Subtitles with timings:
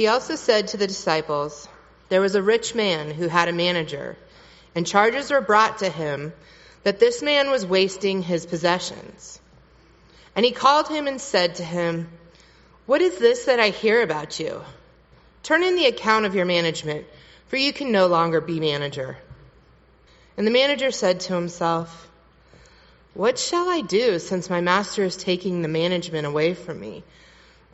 [0.00, 1.68] He also said to the disciples,
[2.08, 4.16] There was a rich man who had a manager,
[4.74, 6.32] and charges were brought to him
[6.84, 9.38] that this man was wasting his possessions.
[10.34, 12.08] And he called him and said to him,
[12.86, 14.62] What is this that I hear about you?
[15.42, 17.04] Turn in the account of your management,
[17.48, 19.18] for you can no longer be manager.
[20.34, 22.08] And the manager said to himself,
[23.12, 27.04] What shall I do since my master is taking the management away from me?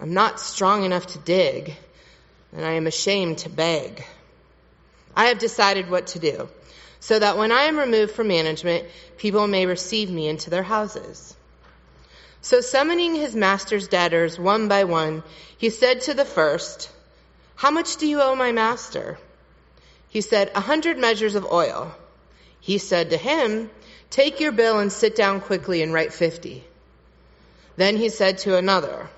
[0.01, 1.77] I'm not strong enough to dig
[2.57, 4.03] and I am ashamed to beg.
[5.15, 6.49] I have decided what to do,
[7.01, 8.87] so that when I am removed from management,
[9.19, 11.37] people may receive me into their houses.
[12.41, 15.23] So summoning his master's debtors one by one,
[15.59, 16.91] he said to the first,
[17.57, 19.19] How much do you owe my master?
[20.09, 21.95] He said, A hundred measures of oil.
[22.61, 23.71] He said to him,
[24.09, 26.65] Take your bill and sit down quickly and write fifty.
[27.77, 29.11] Then he said to another,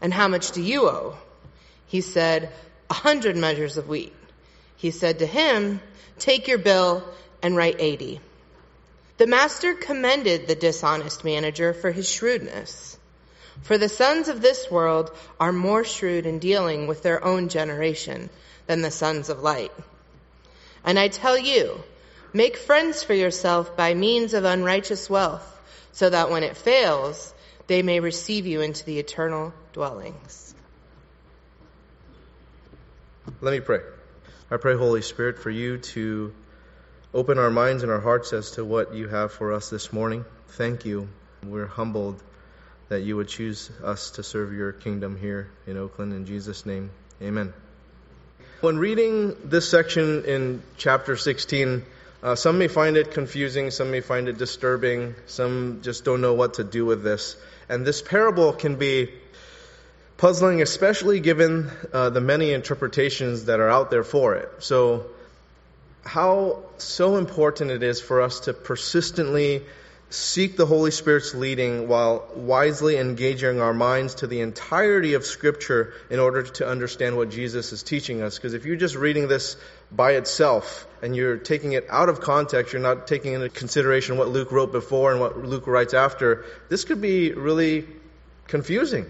[0.00, 1.16] And how much do you owe?
[1.90, 2.52] He said,
[2.88, 4.14] A hundred measures of wheat.
[4.76, 5.80] He said to him,
[6.20, 7.02] Take your bill
[7.42, 8.20] and write eighty.
[9.16, 12.96] The master commended the dishonest manager for his shrewdness.
[13.62, 18.30] For the sons of this world are more shrewd in dealing with their own generation
[18.68, 19.72] than the sons of light.
[20.84, 21.82] And I tell you,
[22.32, 25.44] make friends for yourself by means of unrighteous wealth,
[25.90, 27.34] so that when it fails,
[27.66, 30.49] they may receive you into the eternal dwellings.
[33.40, 33.80] Let me pray.
[34.50, 36.34] I pray, Holy Spirit, for you to
[37.14, 40.24] open our minds and our hearts as to what you have for us this morning.
[40.48, 41.08] Thank you.
[41.46, 42.22] We're humbled
[42.88, 46.12] that you would choose us to serve your kingdom here in Oakland.
[46.12, 46.90] In Jesus' name,
[47.22, 47.52] amen.
[48.60, 51.84] When reading this section in chapter 16,
[52.22, 56.34] uh, some may find it confusing, some may find it disturbing, some just don't know
[56.34, 57.36] what to do with this.
[57.68, 59.10] And this parable can be
[60.20, 64.50] puzzling, especially given uh, the many interpretations that are out there for it.
[64.58, 65.06] So,
[66.04, 69.62] how so important it is for us to persistently
[70.10, 75.94] seek the Holy Spirit's leading while wisely engaging our minds to the entirety of Scripture
[76.10, 78.36] in order to understand what Jesus is teaching us.
[78.36, 79.56] Because if you're just reading this
[79.90, 84.28] by itself and you're taking it out of context, you're not taking into consideration what
[84.28, 87.86] Luke wrote before and what Luke writes after, this could be really
[88.48, 89.06] confusing.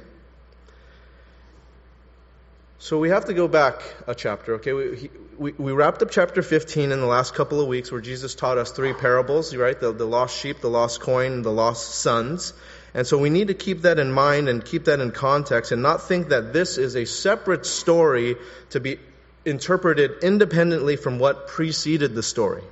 [2.82, 4.72] So we have to go back a chapter, okay?
[4.72, 8.34] We, we, we, wrapped up chapter 15 in the last couple of weeks where Jesus
[8.34, 9.78] taught us three parables, right?
[9.78, 12.54] The, the lost sheep, the lost coin, the lost sons.
[12.94, 15.82] And so we need to keep that in mind and keep that in context and
[15.82, 18.36] not think that this is a separate story
[18.70, 18.98] to be
[19.44, 22.62] interpreted independently from what preceded the story.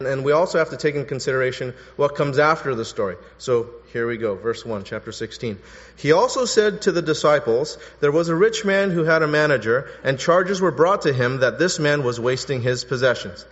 [0.00, 3.16] And we also have to take into consideration what comes after the story.
[3.36, 5.58] So here we go, verse 1, chapter 16.
[5.96, 9.90] He also said to the disciples, There was a rich man who had a manager,
[10.02, 13.44] and charges were brought to him that this man was wasting his possessions.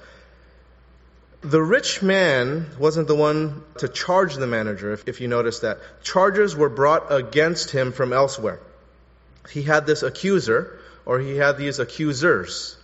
[1.43, 5.81] The rich man wasn't the one to charge the manager, if, if you notice that.
[6.03, 8.59] Charges were brought against him from elsewhere.
[9.51, 12.79] He had this accuser, or he had these accusers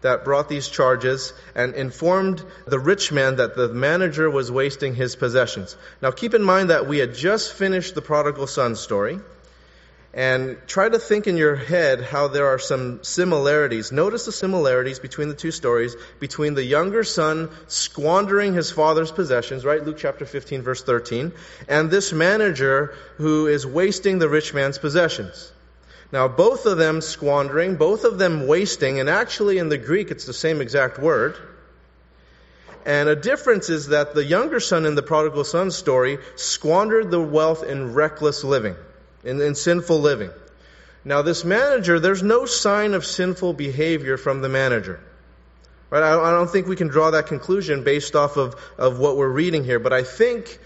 [0.00, 5.16] that brought these charges and informed the rich man that the manager was wasting his
[5.16, 5.76] possessions.
[6.00, 9.18] Now keep in mind that we had just finished the prodigal son story.
[10.14, 13.92] And try to think in your head how there are some similarities.
[13.92, 19.66] Notice the similarities between the two stories, between the younger son squandering his father's possessions,
[19.66, 19.84] right?
[19.84, 21.32] Luke chapter 15 verse 13,
[21.68, 25.52] and this manager who is wasting the rich man's possessions.
[26.10, 30.24] Now, both of them squandering, both of them wasting, and actually in the Greek it's
[30.24, 31.36] the same exact word.
[32.86, 37.20] And a difference is that the younger son in the prodigal son story squandered the
[37.20, 38.76] wealth in reckless living,
[39.22, 40.30] in, in sinful living.
[41.04, 45.00] Now, this manager, there's no sign of sinful behavior from the manager.
[45.90, 46.02] Right?
[46.02, 49.28] I, I don't think we can draw that conclusion based off of, of what we're
[49.28, 50.58] reading here, but I think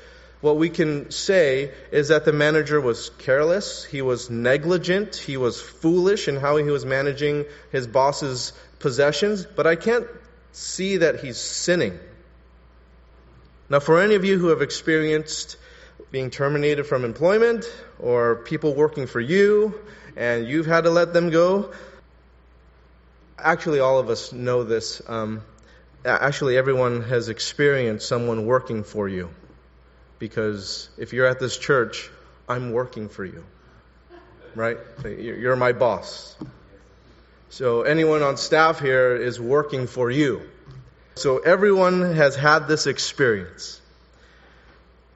[0.42, 5.62] what we can say is that the manager was careless, he was negligent, he was
[5.62, 10.06] foolish in how he was managing his boss's possessions, but I can't
[10.50, 11.98] see that he's sinning.
[13.70, 15.56] Now, for any of you who have experienced
[16.10, 17.64] being terminated from employment
[18.00, 19.80] or people working for you
[20.16, 21.72] and you've had to let them go,
[23.38, 25.00] actually, all of us know this.
[25.06, 25.42] Um,
[26.04, 29.30] actually, everyone has experienced someone working for you
[30.22, 32.08] because if you're at this church,
[32.48, 33.44] I'm working for you.
[34.54, 34.78] Right?
[35.04, 36.36] You're my boss.
[37.50, 40.42] So anyone on staff here is working for you.
[41.16, 43.80] So everyone has had this experience.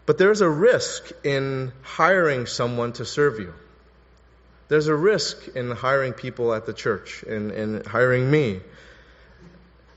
[0.07, 3.55] But there's a risk in hiring someone to serve you.
[4.67, 8.61] There's a risk in hiring people at the church and, and hiring me.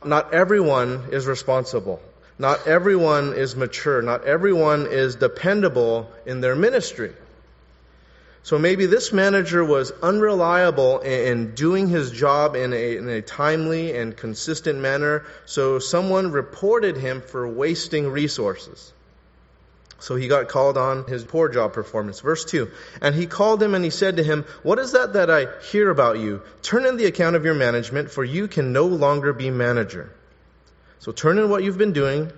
[0.06, 2.00] Not everyone is responsible.
[2.40, 4.02] Not everyone is mature.
[4.02, 7.12] Not everyone is dependable in their ministry.
[8.44, 13.96] So maybe this manager was unreliable in doing his job in a, in a, timely
[13.96, 18.94] and consistent manner, so someone reported him for wasting resources.
[20.00, 22.22] So he got called on his poor job performance.
[22.22, 22.72] Verse 2.
[23.02, 25.90] And he called him and he said to him, What is that that I hear
[25.90, 26.42] about you?
[26.62, 30.10] Turn in the account of your management, for you can no longer be manager.
[31.00, 32.32] So turn in what you've been doing.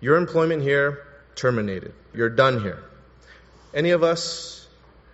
[0.00, 1.92] Your employment here terminated.
[2.14, 2.82] You're done here.
[3.74, 4.66] Any of us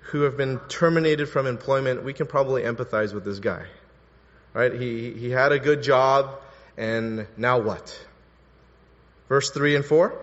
[0.02, 3.64] who have been terminated from employment, we can probably empathize with this guy.
[4.54, 4.72] Right?
[4.72, 6.40] He, he had a good job,
[6.76, 7.98] and now what?
[9.28, 10.18] Verse 3 and 4.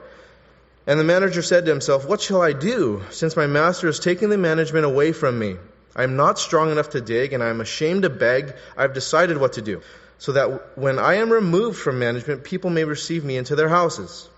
[0.88, 4.30] And the manager said to himself, What shall I do, since my master is taking
[4.30, 5.56] the management away from me?
[5.96, 8.54] I am not strong enough to dig, and I am ashamed to beg.
[8.76, 9.82] I have decided what to do,
[10.18, 14.30] so that when I am removed from management, people may receive me into their houses.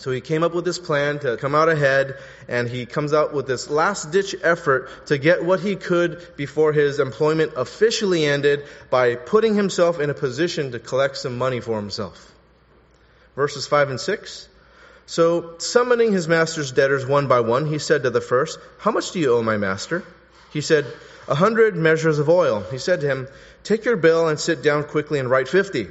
[0.00, 2.16] So he came up with this plan to come out ahead,
[2.48, 6.72] and he comes out with this last ditch effort to get what he could before
[6.72, 11.76] his employment officially ended by putting himself in a position to collect some money for
[11.76, 12.32] himself.
[13.36, 14.48] Verses 5 and 6.
[15.04, 19.10] So, summoning his master's debtors one by one, he said to the first, How much
[19.10, 20.02] do you owe my master?
[20.52, 20.86] He said,
[21.28, 22.64] A hundred measures of oil.
[22.70, 23.28] He said to him,
[23.62, 25.88] Take your bill and sit down quickly and write fifty.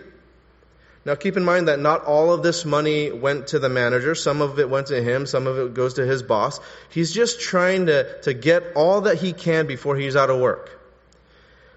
[1.05, 4.15] Now keep in mind that not all of this money went to the manager.
[4.15, 5.25] Some of it went to him.
[5.25, 6.59] Some of it goes to his boss.
[6.89, 10.69] He's just trying to, to get all that he can before he's out of work.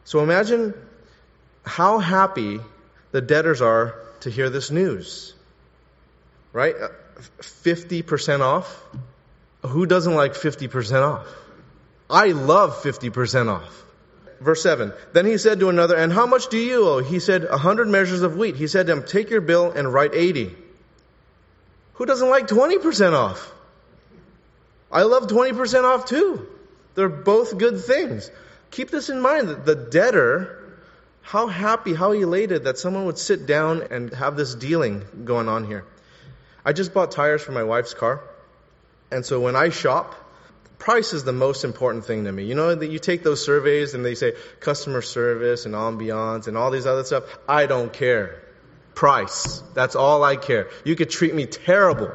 [0.05, 0.75] So imagine
[1.65, 2.59] how happy
[3.13, 5.35] the debtors are to hear this news.
[6.53, 6.75] Right?
[6.75, 6.89] Uh,
[7.41, 8.85] 50% off?
[9.63, 11.27] Who doesn't like 50% off?
[12.13, 13.83] I love 50% off.
[14.41, 14.93] Verse 7.
[15.15, 16.99] Then he said to another, And how much do you owe?
[16.99, 18.55] He said, A hundred measures of wheat.
[18.57, 20.55] He said to him, Take your bill and write 80.
[21.95, 23.53] Who doesn't like 20% off?
[24.91, 26.47] I love 20% off too.
[26.95, 28.31] They're both good things.
[28.71, 30.77] Keep this in mind that the debtor,
[31.23, 35.65] how happy, how elated that someone would sit down and have this dealing going on
[35.65, 35.87] here.
[36.65, 38.23] I just bought tires for my wife's car.
[39.11, 40.15] And so when I shop,
[40.83, 42.45] price is the most important thing to me.
[42.45, 46.59] You know that you take those surveys and they say customer service and ambiance and
[46.59, 47.23] all these other stuff.
[47.49, 48.43] I don't care.
[48.95, 49.63] Price.
[49.75, 50.69] That's all I care.
[50.85, 52.11] You could treat me terrible.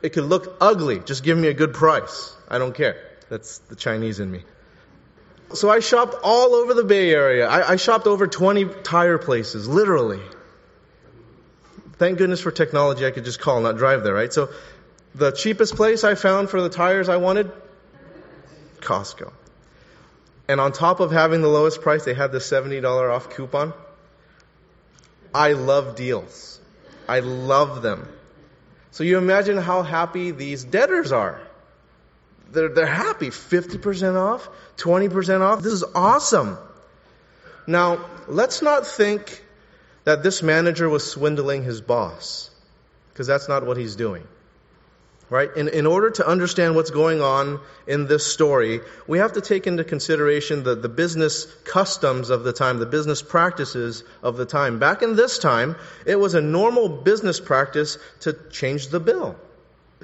[0.00, 1.00] It could look ugly.
[1.00, 2.34] Just give me a good price.
[2.48, 2.96] I don't care.
[3.28, 4.44] That's the Chinese in me.
[5.52, 7.46] So I shopped all over the Bay Area.
[7.46, 10.22] I, I shopped over 20 tire places, literally.
[11.98, 14.32] Thank goodness for technology, I could just call, not drive there, right?
[14.32, 14.48] So
[15.14, 17.52] the cheapest place I found for the tires I wanted,
[18.80, 19.32] Costco.
[20.48, 22.84] And on top of having the lowest price, they had the $70
[23.14, 23.72] off coupon.
[25.32, 26.60] I love deals.
[27.08, 28.08] I love them.
[28.90, 31.40] So you imagine how happy these debtors are.
[32.50, 33.28] They're, they're happy.
[33.28, 35.62] 50% off, 20% off.
[35.62, 36.58] This is awesome.
[37.66, 39.44] Now, let's not think
[40.04, 42.50] that this manager was swindling his boss,
[43.12, 44.26] because that's not what he's doing.
[45.30, 45.48] Right?
[45.56, 49.68] In, in order to understand what's going on in this story, we have to take
[49.68, 54.80] into consideration the, the business customs of the time, the business practices of the time.
[54.80, 59.36] Back in this time, it was a normal business practice to change the bill.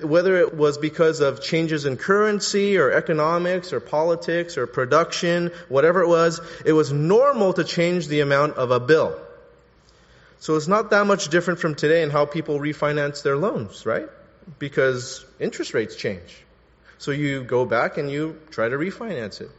[0.00, 6.02] Whether it was because of changes in currency or economics or politics or production, whatever
[6.02, 9.18] it was, it was normal to change the amount of a bill.
[10.38, 14.08] So it's not that much different from today in how people refinance their loans, right?
[14.58, 16.44] Because interest rates change.
[16.98, 19.50] So you go back and you try to refinance it.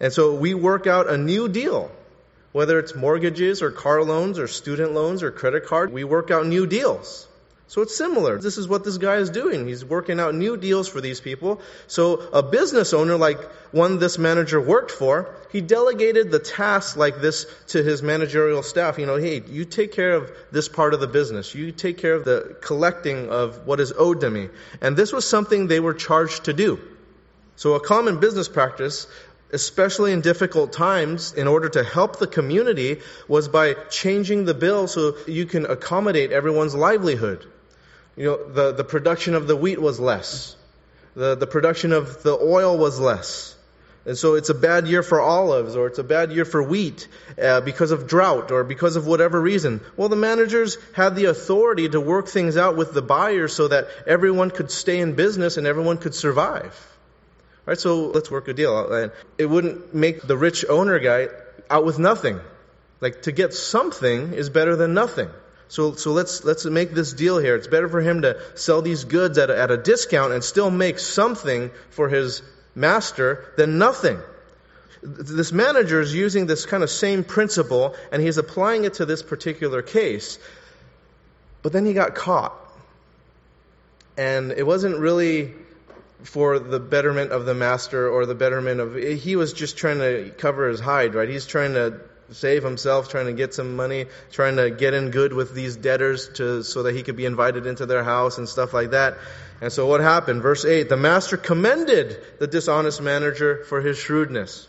[0.00, 1.90] And so we work out a new deal.
[2.52, 6.46] Whether it's mortgages or car loans or student loans or credit card, we work out
[6.46, 7.26] new deals.
[7.66, 8.38] So it's similar.
[8.38, 9.66] This is what this guy is doing.
[9.66, 11.60] He's working out new deals for these people.
[11.86, 13.42] So a business owner like
[13.72, 18.98] one this manager worked for, he delegated the tasks like this to his managerial staff.
[18.98, 21.54] You know, hey, you take care of this part of the business.
[21.54, 24.50] You take care of the collecting of what is owed to me.
[24.82, 26.78] And this was something they were charged to do.
[27.56, 29.06] So a common business practice
[29.54, 34.88] especially in difficult times, in order to help the community, was by changing the bill
[34.88, 37.46] so you can accommodate everyone's livelihood.
[38.16, 40.56] You know, the, the production of the wheat was less.
[41.14, 43.54] The, the production of the oil was less.
[44.06, 47.08] And so it's a bad year for olives or it's a bad year for wheat
[47.40, 49.80] uh, because of drought or because of whatever reason.
[49.96, 53.88] Well, the managers had the authority to work things out with the buyers so that
[54.06, 56.93] everyone could stay in business and everyone could survive.
[57.66, 58.92] Right, so let's work a deal.
[58.92, 61.28] And it wouldn't make the rich owner guy
[61.70, 62.40] out with nothing.
[63.00, 65.30] Like to get something is better than nothing.
[65.68, 67.56] So, so let's, let's make this deal here.
[67.56, 70.70] It's better for him to sell these goods at a, at a discount and still
[70.70, 72.42] make something for his
[72.74, 74.18] master than nothing.
[75.02, 79.22] This manager is using this kind of same principle and he's applying it to this
[79.22, 80.38] particular case.
[81.62, 82.54] But then he got caught.
[84.16, 85.54] And it wasn't really
[86.24, 90.32] for the betterment of the master or the betterment of he was just trying to
[90.38, 91.28] cover his hide right?
[91.28, 92.00] He's trying to
[92.30, 96.28] save himself trying to get some money trying to get in good with these debtors
[96.30, 99.18] to so that he could be invited into their house and stuff like that.
[99.60, 100.42] And so what happened?
[100.42, 104.66] Verse 8 the master commended the dishonest manager for his shrewdness.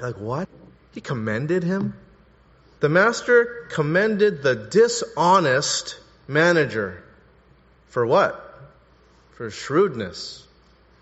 [0.00, 0.48] Like what?
[0.92, 1.96] He commended him?
[2.78, 5.98] The master commended the dishonest
[6.28, 7.02] manager
[7.88, 8.51] for what
[9.42, 10.46] for shrewdness.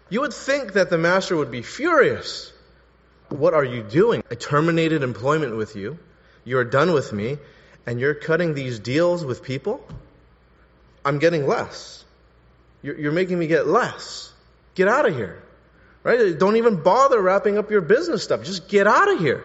[0.09, 2.51] You would think that the master would be furious.
[3.29, 4.23] What are you doing?
[4.31, 5.99] I terminated employment with you.
[6.47, 7.37] You're done with me,
[7.85, 9.87] and you're cutting these deals with people?
[11.05, 12.03] I'm getting less.
[12.81, 14.33] You're, making me get less.
[14.75, 15.43] Get out of here.
[16.03, 16.39] Right?
[16.39, 18.43] Don't even bother wrapping up your business stuff.
[18.43, 19.45] Just get out of here.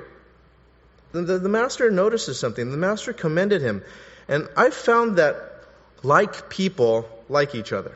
[1.11, 2.71] The, the, the master notices something.
[2.71, 3.83] The master commended him.
[4.29, 5.35] And I found that
[6.01, 7.93] like people like each other.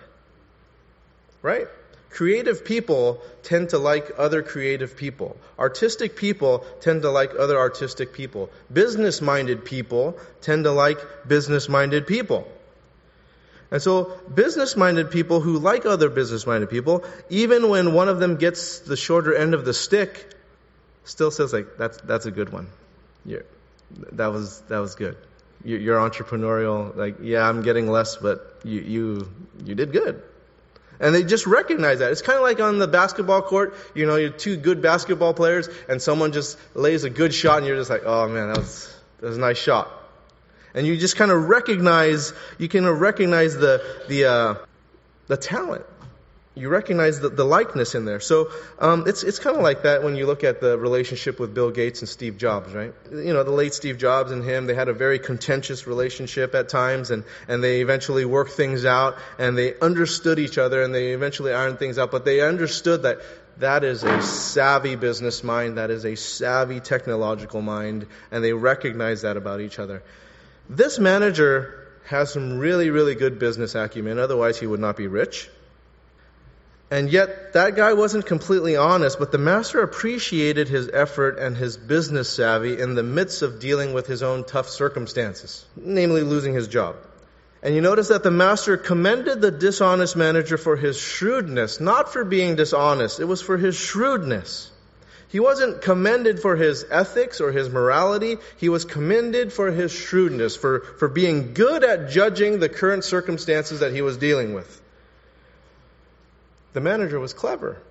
[1.41, 1.67] Right?
[2.09, 5.37] Creative people tend to like other creative people.
[5.59, 8.49] Artistic people tend to like other artistic people.
[8.71, 12.47] Business minded people tend to like business minded people.
[13.71, 18.19] And so, business minded people who like other business minded people, even when one of
[18.19, 20.33] them gets the shorter end of the stick,
[21.03, 22.67] still says, like, that's, that's a good one.
[23.25, 23.45] You're,
[24.13, 25.17] that was, that was good.
[25.63, 26.95] You're entrepreneurial.
[26.95, 29.29] Like, yeah, I'm getting less, but you, you,
[29.65, 30.23] you did good.
[30.99, 32.11] And they just recognize that.
[32.11, 35.69] It's kind of like on the basketball court, you know, you're two good basketball players
[35.87, 38.93] and someone just lays a good shot and you're just like, oh man, that was,
[39.19, 39.89] that was a nice shot.
[40.73, 44.55] And you just kind of recognize, you can recognize the, the, uh,
[45.27, 45.85] the talent
[46.59, 48.19] you recognize the, the likeness in there.
[48.19, 51.53] So um, it's it's kind of like that when you look at the relationship with
[51.53, 52.93] Bill Gates and Steve Jobs, right?
[53.11, 56.69] You know, the late Steve Jobs and him, they had a very contentious relationship at
[56.69, 61.13] times, and and they eventually worked things out, and they understood each other, and they
[61.13, 62.11] eventually ironed things out.
[62.11, 63.19] But they understood that
[63.57, 69.21] that is a savvy business mind, that is a savvy technological mind, and they recognize
[69.23, 70.03] that about each other.
[70.69, 75.49] This manager has some really, really good business acumen, otherwise he would not be rich.
[76.91, 81.77] And yet, that guy wasn't completely honest, but the master appreciated his effort and his
[81.77, 86.67] business savvy in the midst of dealing with his own tough circumstances, namely losing his
[86.67, 86.95] job.
[87.61, 92.23] And you notice that the master commended the dishonest manager for his shrewdness, not for
[92.23, 93.19] being dishonest.
[93.19, 94.71] It was for his shrewdness.
[95.27, 98.37] He wasn't commended for his ethics or his morality.
[98.57, 103.81] He was commended for his shrewdness, for, for being good at judging the current circumstances
[103.81, 104.81] that he was dealing with
[106.73, 107.81] the manager was clever.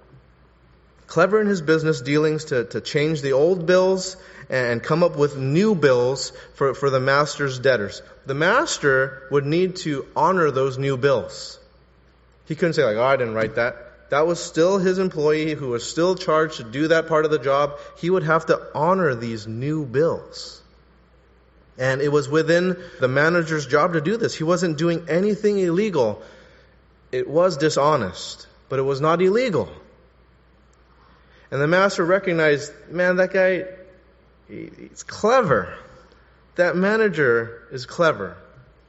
[1.06, 4.16] Clever in his business dealings to, to change the old bills
[4.50, 8.02] and come up with new bills for, for the master's debtors.
[8.26, 11.58] The master would need to honor those new bills.
[12.46, 14.10] He couldn't say, like, oh, I didn't write that.
[14.10, 17.38] That was still his employee who was still charged to do that part of the
[17.38, 17.78] job.
[17.98, 20.62] He would have to honor these new bills.
[21.78, 24.34] And it was within the manager's job to do this.
[24.34, 26.22] He wasn't doing anything illegal.
[27.12, 29.68] It was dishonest but it was not illegal.
[31.50, 33.64] And the master recognized, man, that guy,
[34.48, 35.76] he's clever.
[36.56, 38.36] That manager is clever.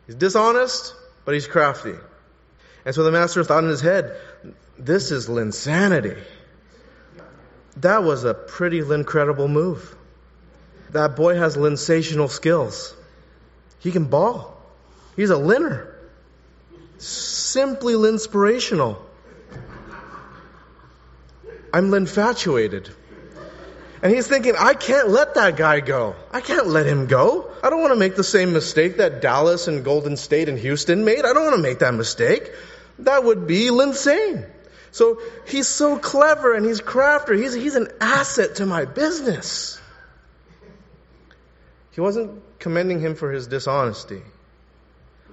[0.05, 0.93] He's dishonest,
[1.23, 1.95] but he's crafty.
[2.85, 4.15] And so the master thought in his head,
[4.77, 6.17] this is linsanity.
[7.77, 9.95] That was a pretty incredible move.
[10.91, 12.95] That boy has linsational skills.
[13.79, 14.57] He can ball.
[15.15, 15.93] He's a linner.
[16.97, 18.97] Simply linspirational.
[21.73, 22.89] I'm infatuated.
[24.01, 26.15] And he's thinking, I can't let that guy go.
[26.31, 27.51] I can't let him go.
[27.61, 31.03] I don't want to make the same mistake that Dallas and Golden State and Houston
[31.03, 31.25] made.
[31.25, 32.49] I don't want to make that mistake.
[32.99, 34.45] That would be insane.
[34.91, 37.37] So he's so clever and he's crafter.
[37.37, 39.79] He's, he's an asset to my business.
[41.91, 44.21] He wasn't commending him for his dishonesty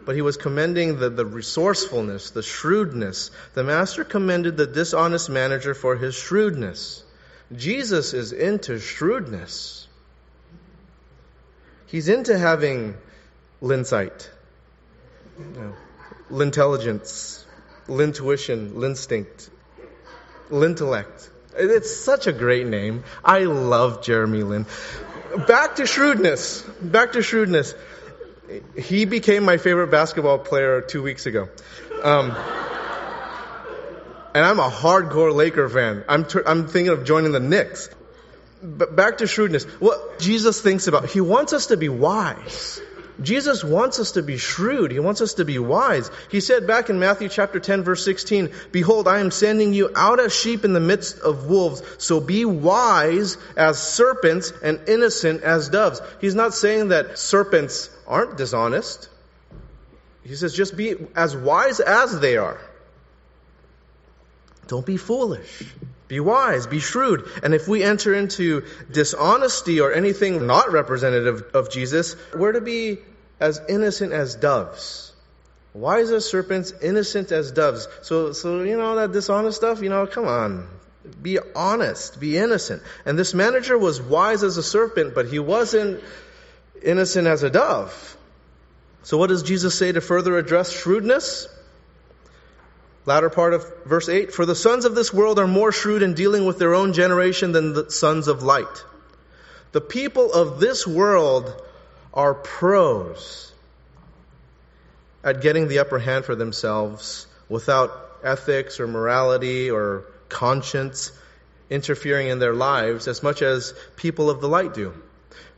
[0.06, 3.32] but he was commending the, the resourcefulness, the shrewdness.
[3.54, 7.02] The master commended the dishonest manager for his shrewdness.
[7.54, 9.88] Jesus is into shrewdness.
[11.86, 12.96] He's into having
[13.60, 14.28] linsight,
[16.30, 17.44] lintelligence,
[17.88, 19.50] lintuition, linstinct.
[20.50, 21.28] Lintellect.
[21.56, 23.02] It's such a great name.
[23.24, 24.66] I love Jeremy Lin.
[25.48, 26.62] Back to shrewdness.
[26.80, 27.74] Back to shrewdness.
[28.76, 31.48] He became my favorite basketball player two weeks ago.
[32.02, 32.30] Um,
[34.34, 36.04] and I'm a hardcore Laker fan.
[36.08, 37.88] I'm, ter- I'm thinking of joining the Knicks.
[38.62, 39.64] But back to shrewdness.
[39.64, 42.80] What Jesus thinks about, he wants us to be wise.
[43.22, 44.90] Jesus wants us to be shrewd.
[44.90, 46.10] He wants us to be wise.
[46.30, 50.20] He said back in Matthew chapter 10 verse 16, Behold, I am sending you out
[50.20, 51.82] as sheep in the midst of wolves.
[51.98, 56.00] So be wise as serpents and innocent as doves.
[56.20, 59.08] He's not saying that serpents aren't dishonest.
[60.22, 62.60] He says just be as wise as they are.
[64.66, 65.62] Don't be foolish.
[66.08, 67.28] Be wise, be shrewd.
[67.42, 72.98] And if we enter into dishonesty or anything not representative of Jesus, we're to be
[73.40, 75.12] as innocent as doves.
[75.74, 77.88] Wise as serpents, innocent as doves.
[78.02, 80.68] So, so, you know, that dishonest stuff, you know, come on.
[81.22, 82.82] Be honest, be innocent.
[83.04, 86.02] And this manager was wise as a serpent, but he wasn't
[86.82, 88.16] innocent as a dove.
[89.02, 91.48] So what does Jesus say to further address shrewdness?
[93.06, 96.14] Latter part of verse 8 For the sons of this world are more shrewd in
[96.14, 98.84] dealing with their own generation than the sons of light.
[99.70, 101.62] The people of this world
[102.12, 103.52] are pros
[105.22, 111.12] at getting the upper hand for themselves without ethics or morality or conscience
[111.70, 114.92] interfering in their lives as much as people of the light do.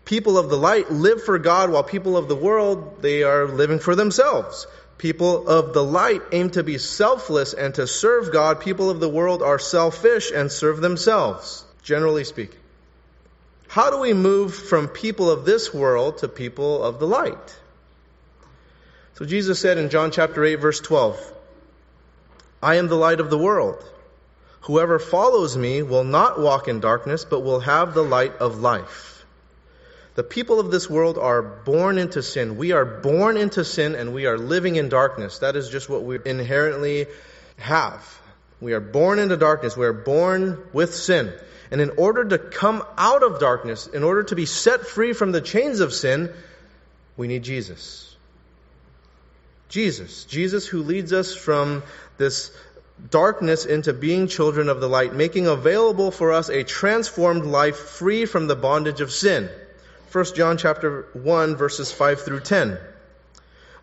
[0.05, 3.79] People of the light live for God while people of the world, they are living
[3.79, 4.67] for themselves.
[4.99, 8.61] People of the light aim to be selfless and to serve God.
[8.61, 12.59] People of the world are selfish and serve themselves, generally speaking.
[13.69, 17.61] How do we move from people of this world to people of the light?
[19.15, 21.33] So Jesus said in John chapter 8 verse 12,
[22.63, 23.85] I am the light of the world.
[24.63, 29.18] Whoever follows me will not walk in darkness, but will have the light of life.
[30.19, 32.57] The people of this world are born into sin.
[32.57, 35.39] We are born into sin and we are living in darkness.
[35.39, 37.07] That is just what we inherently
[37.57, 38.21] have.
[38.61, 39.77] We are born into darkness.
[39.77, 41.33] We are born with sin.
[41.71, 45.31] And in order to come out of darkness, in order to be set free from
[45.31, 46.33] the chains of sin,
[47.17, 48.17] we need Jesus.
[49.69, 50.25] Jesus.
[50.25, 51.85] Jesus who leads us from
[52.17, 52.51] this
[53.09, 58.25] darkness into being children of the light, making available for us a transformed life free
[58.25, 59.49] from the bondage of sin.
[60.11, 62.79] 1 John chapter 1 verses 5 through 10.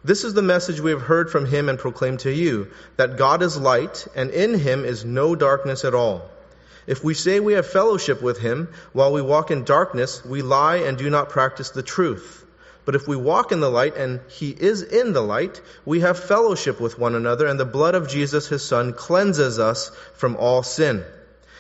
[0.04, 3.44] This is the message we have heard from him and proclaimed to you, that God
[3.44, 6.28] is light, and in him is no darkness at all.
[6.88, 10.78] If we say we have fellowship with him while we walk in darkness, we lie
[10.78, 12.44] and do not practice the truth.
[12.86, 16.18] But if we walk in the light and he is in the light, we have
[16.18, 20.64] fellowship with one another, and the blood of Jesus his son cleanses us from all
[20.64, 21.04] sin.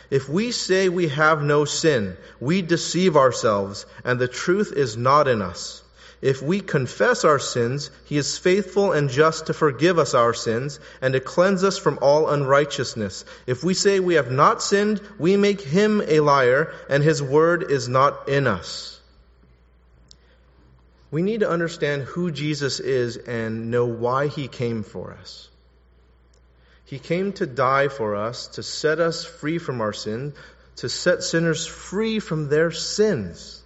[0.10, 5.28] If we say we have no sin, we deceive ourselves, and the truth is not
[5.28, 5.82] in us.
[6.22, 10.80] If we confess our sins, he is faithful and just to forgive us our sins
[11.02, 13.26] and to cleanse us from all unrighteousness.
[13.46, 17.70] If we say we have not sinned, we make him a liar, and his word
[17.70, 19.00] is not in us.
[21.12, 25.50] We need to understand who Jesus is and know why he came for us.
[26.86, 30.34] He came to die for us, to set us free from our sin,
[30.78, 33.64] to set sinners free from their sins,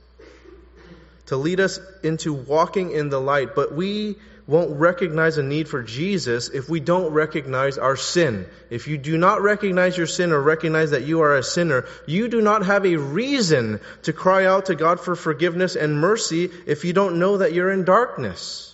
[1.26, 3.56] to lead us into walking in the light.
[3.56, 4.16] But we
[4.48, 8.48] won't recognize a need for Jesus if we don't recognize our sin.
[8.72, 12.30] If you do not recognize your sin or recognize that you are a sinner, you
[12.30, 16.84] do not have a reason to cry out to God for forgiveness and mercy if
[16.84, 18.69] you don't know that you're in darkness.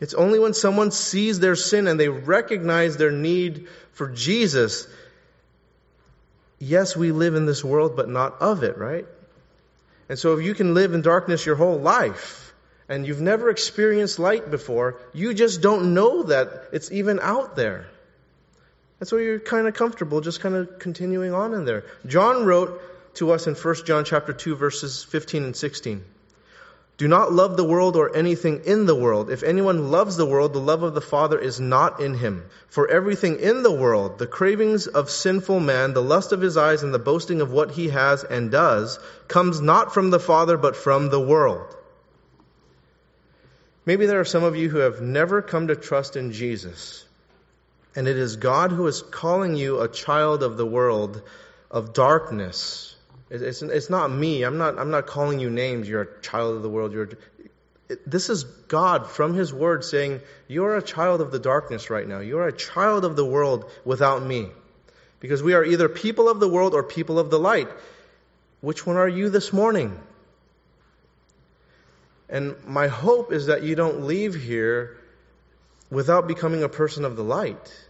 [0.00, 4.86] It's only when someone sees their sin and they recognize their need for Jesus.
[6.58, 9.06] Yes, we live in this world, but not of it, right?
[10.08, 12.54] And so if you can live in darkness your whole life
[12.88, 17.86] and you've never experienced light before, you just don't know that it's even out there.
[18.98, 21.84] That's why you're kind of comfortable just kind of continuing on in there.
[22.06, 26.04] John wrote to us in 1 John chapter 2 verses 15 and 16.
[27.00, 29.30] Do not love the world or anything in the world.
[29.30, 32.44] If anyone loves the world, the love of the Father is not in him.
[32.68, 36.82] For everything in the world, the cravings of sinful man, the lust of his eyes,
[36.82, 40.76] and the boasting of what he has and does, comes not from the Father, but
[40.76, 41.74] from the world.
[43.86, 47.06] Maybe there are some of you who have never come to trust in Jesus.
[47.96, 51.22] And it is God who is calling you a child of the world,
[51.70, 52.94] of darkness,
[53.30, 54.42] it's, it's not me.
[54.42, 55.88] I'm not, I'm not calling you names.
[55.88, 56.92] You're a child of the world.
[56.92, 57.10] You're,
[58.06, 62.18] this is God from His Word saying, You're a child of the darkness right now.
[62.18, 64.48] You're a child of the world without me.
[65.20, 67.68] Because we are either people of the world or people of the light.
[68.60, 69.98] Which one are you this morning?
[72.28, 74.96] And my hope is that you don't leave here
[75.90, 77.86] without becoming a person of the light.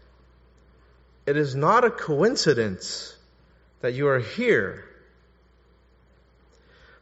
[1.27, 3.15] It is not a coincidence
[3.81, 4.90] that you are here.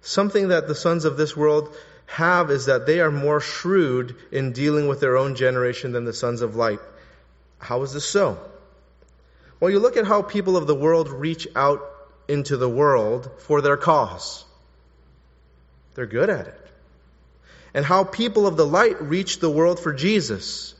[0.00, 1.74] Something that the sons of this world
[2.06, 6.12] have is that they are more shrewd in dealing with their own generation than the
[6.12, 6.80] sons of light.
[7.58, 8.38] How is this so?
[9.60, 11.82] Well, you look at how people of the world reach out
[12.28, 14.44] into the world for their cause.
[15.94, 16.66] They're good at it.
[17.74, 20.74] And how people of the light reach the world for Jesus.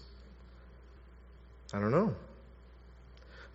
[1.73, 2.15] I don't know.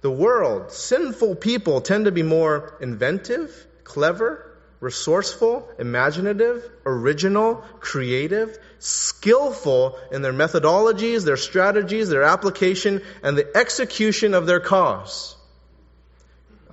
[0.02, 4.53] The world, sinful people tend to be more inventive, clever,
[4.84, 14.34] resourceful, imaginative, original, creative, skillful in their methodologies, their strategies, their application, and the execution
[14.34, 15.38] of their cause.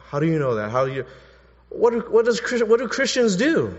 [0.09, 0.71] How do you know that?
[0.71, 1.07] How do you,
[1.69, 3.77] what, do, what, does, what do Christians do?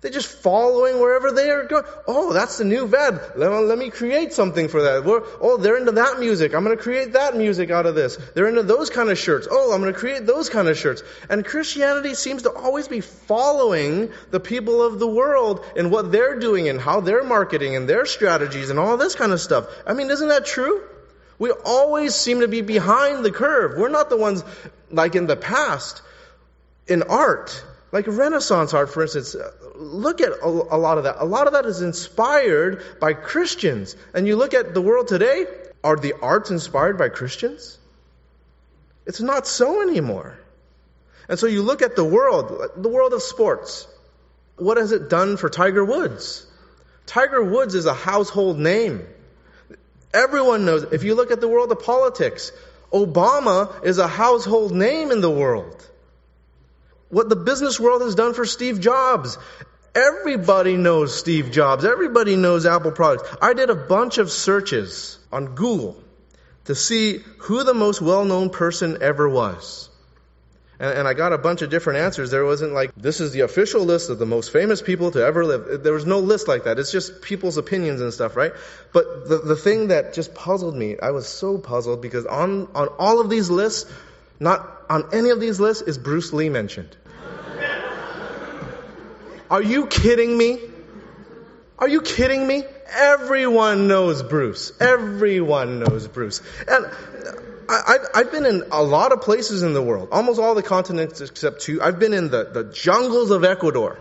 [0.00, 1.84] They're just following wherever they are going.
[2.06, 3.36] Oh, that's the new vibe.
[3.36, 5.04] Let, let me create something for that.
[5.04, 6.54] We're, oh, they're into that music.
[6.54, 8.16] I'm going to create that music out of this.
[8.34, 9.46] They're into those kind of shirts.
[9.50, 11.02] Oh, I'm going to create those kind of shirts.
[11.28, 16.38] And Christianity seems to always be following the people of the world and what they're
[16.38, 19.66] doing and how they're marketing and their strategies and all this kind of stuff.
[19.86, 20.82] I mean, isn't that true?
[21.38, 23.78] We always seem to be behind the curve.
[23.78, 24.42] We're not the ones
[24.90, 26.00] like in the past
[26.86, 29.34] in art like Renaissance art, for instance,
[29.74, 31.16] look at a, lot of that.
[31.18, 33.96] A lot of that is inspired by Christians.
[34.14, 35.46] And you look at the world today,
[35.82, 37.78] are the arts inspired by Christians?
[39.06, 40.38] It's not so anymore.
[41.28, 43.88] And so you look at the world, the world of sports.
[44.56, 46.46] What has it done for Tiger Woods?
[47.06, 49.04] Tiger Woods is a household name.
[50.14, 50.84] Everyone knows.
[50.92, 52.52] If you look at the world of politics,
[52.92, 55.89] Obama is a household name in the world
[57.10, 59.36] what the business world has done for Steve Jobs.
[59.94, 61.84] Everybody knows Steve Jobs.
[61.84, 63.28] Everybody knows Apple products.
[63.42, 66.00] I did a bunch of searches on Google
[66.66, 69.88] to see who the most well-known person ever was.
[70.78, 72.30] And, and, I got a bunch of different answers.
[72.30, 75.44] There wasn't like, this is the official list of the most famous people to ever
[75.44, 75.82] live.
[75.82, 76.78] There was no list like that.
[76.78, 78.52] It's just people's opinions and stuff, right?
[78.92, 82.88] But the, the thing that just puzzled me, I was so puzzled because on, on
[82.98, 83.90] all of these lists,
[84.40, 86.96] not on any of these lists is Bruce Lee mentioned.
[89.50, 90.60] Are you kidding me?
[91.78, 92.64] Are you kidding me?
[92.92, 94.72] Everyone knows Bruce.
[94.80, 96.40] Everyone knows Bruce.
[96.68, 96.86] And
[97.68, 101.20] I, have been in a lot of places in the world, almost all the continents
[101.20, 101.80] except two.
[101.80, 103.98] I've been in the, the jungles of Ecuador.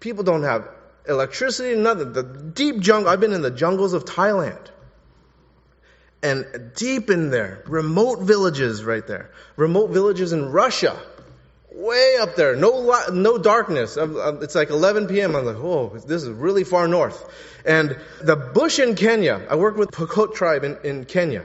[0.00, 0.68] People don't have
[1.08, 2.12] electricity, nothing.
[2.12, 3.10] The deep jungle.
[3.10, 4.58] I've been in the jungles of Thailand.
[6.22, 9.30] And deep in there, remote villages right there.
[9.56, 10.96] Remote villages in Russia
[11.74, 13.96] way up there, no no darkness.
[13.96, 15.34] Um, um, it's like 11 p.m.
[15.34, 17.24] I'm like, oh, this is really far north.
[17.64, 21.44] And the bush in Kenya, I worked with Pokot tribe in, in Kenya.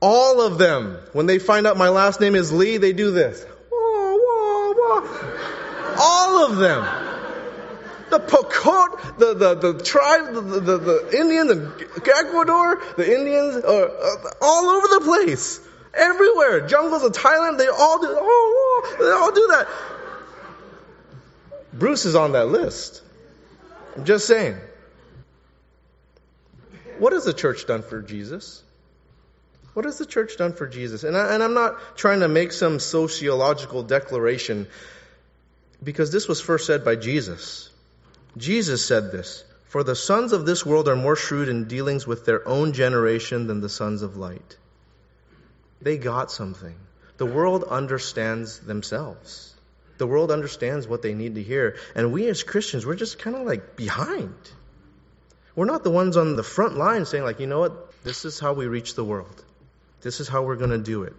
[0.00, 3.44] All of them, when they find out my last name is Lee, they do this.
[6.02, 7.09] All of them.
[8.10, 13.88] The Pokot, the, the, the tribe, the, the, the Indian, the Ecuador, the Indians, are
[13.88, 15.60] uh, all over the place.
[15.94, 16.66] Everywhere.
[16.66, 19.68] Jungles of Thailand, they all do, oh, oh, they all do that.
[21.72, 23.02] Bruce is on that list.
[23.96, 24.56] I'm just saying.
[26.98, 28.62] What has the church done for Jesus?
[29.72, 31.04] What has the church done for Jesus?
[31.04, 34.66] And, I, and I'm not trying to make some sociological declaration
[35.82, 37.69] because this was first said by Jesus.
[38.36, 42.24] Jesus said this For the sons of this world are more shrewd in dealings with
[42.24, 44.56] their own generation than the sons of light.
[45.82, 46.76] They got something.
[47.16, 49.54] The world understands themselves.
[49.98, 51.76] The world understands what they need to hear.
[51.94, 54.34] And we as Christians, we're just kind of like behind.
[55.54, 58.02] We're not the ones on the front line saying, like, you know what?
[58.02, 59.44] This is how we reach the world.
[60.00, 61.12] This is how we're going to do it.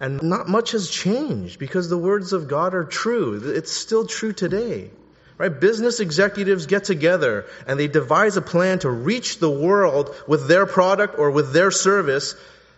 [0.00, 3.52] And not much has changed because the words of God are true.
[3.54, 4.90] It's still true today.
[5.42, 5.60] Right?
[5.60, 10.66] Business executives get together and they devise a plan to reach the world with their
[10.66, 12.36] product or with their service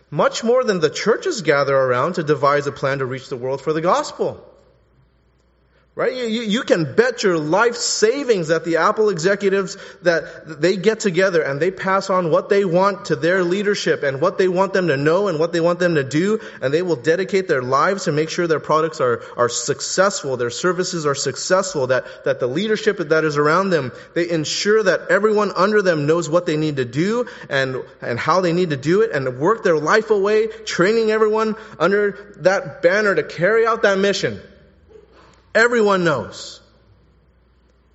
[0.09, 3.61] much more than the churches gather around to devise a plan to reach the world
[3.61, 4.43] for the gospel.
[5.97, 6.13] Right?
[6.13, 11.41] You, you, can bet your life savings that the Apple executives that they get together
[11.41, 14.89] and they pass on what they want to their leadership and what they want them
[14.89, 18.03] to know and what they want them to do and they will dedicate their lives
[18.03, 22.47] to make sure their products are, are successful, their services are successful, that, that the
[22.47, 26.75] leadership that is around them, they ensure that everyone under them knows what they need
[26.75, 30.47] to do and, and how they need to do it and work their life away,
[30.47, 34.41] training everyone under that banner to carry out that mission.
[35.55, 36.59] Everyone knows.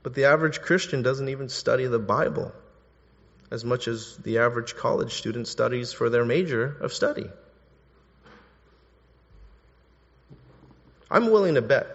[0.02, 2.52] But the average Christian doesn't even study the Bible
[3.50, 7.28] as much as the average college student studies for their major of study.
[11.10, 11.86] I'm willing to bet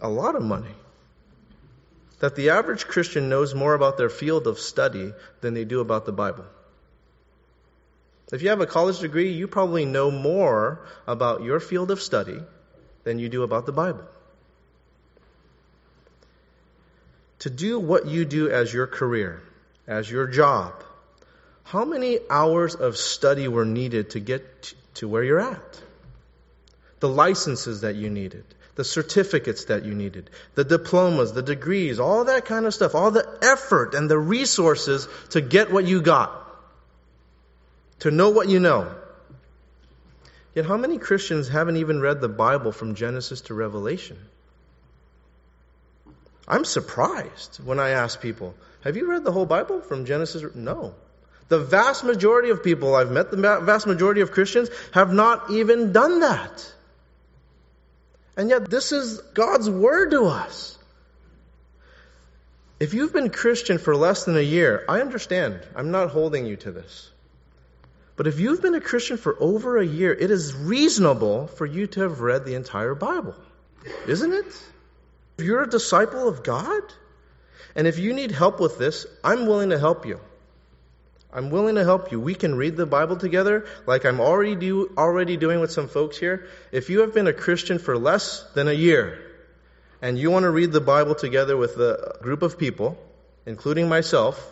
[0.00, 0.74] a lot of money
[2.18, 6.04] that the average Christian knows more about their field of study than they do about
[6.04, 6.46] the Bible.
[8.32, 12.40] If you have a college degree, you probably know more about your field of study
[13.04, 14.04] than you do about the Bible.
[17.42, 19.42] To do what you do as your career,
[19.88, 20.72] as your job,
[21.64, 25.80] how many hours of study were needed to get to where you're at?
[27.00, 28.44] The licenses that you needed,
[28.76, 33.10] the certificates that you needed, the diplomas, the degrees, all that kind of stuff, all
[33.10, 36.30] the effort and the resources to get what you got,
[38.00, 38.94] to know what you know.
[40.54, 44.18] Yet, how many Christians haven't even read the Bible from Genesis to Revelation?
[46.46, 50.42] I'm surprised when I ask people, have you read the whole Bible from Genesis?
[50.54, 50.94] No.
[51.48, 55.92] The vast majority of people I've met, the vast majority of Christians, have not even
[55.92, 56.72] done that.
[58.36, 60.78] And yet, this is God's word to us.
[62.80, 65.60] If you've been Christian for less than a year, I understand.
[65.76, 67.10] I'm not holding you to this.
[68.16, 71.86] But if you've been a Christian for over a year, it is reasonable for you
[71.88, 73.34] to have read the entire Bible.
[74.08, 74.62] Isn't it?
[75.38, 76.82] If you're a disciple of God,
[77.74, 80.20] and if you need help with this, I'm willing to help you.
[81.32, 82.20] I'm willing to help you.
[82.20, 86.18] We can read the Bible together, like I'm already do, already doing with some folks
[86.18, 86.46] here.
[86.70, 89.18] If you have been a Christian for less than a year,
[90.02, 92.98] and you want to read the Bible together with a group of people,
[93.46, 94.46] including myself,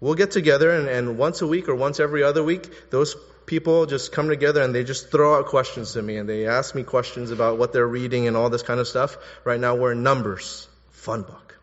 [0.00, 3.16] we'll get together and, and once a week or once every other week, those
[3.50, 6.72] people just come together and they just throw out questions to me and they ask
[6.72, 9.16] me questions about what they're reading and all this kind of stuff.
[9.42, 10.68] Right now we're in Numbers.
[10.92, 11.58] Fun book.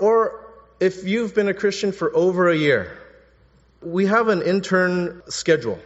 [0.00, 0.44] Or
[0.80, 2.98] if you've been a Christian for over a year,
[3.80, 5.78] we have an intern schedule.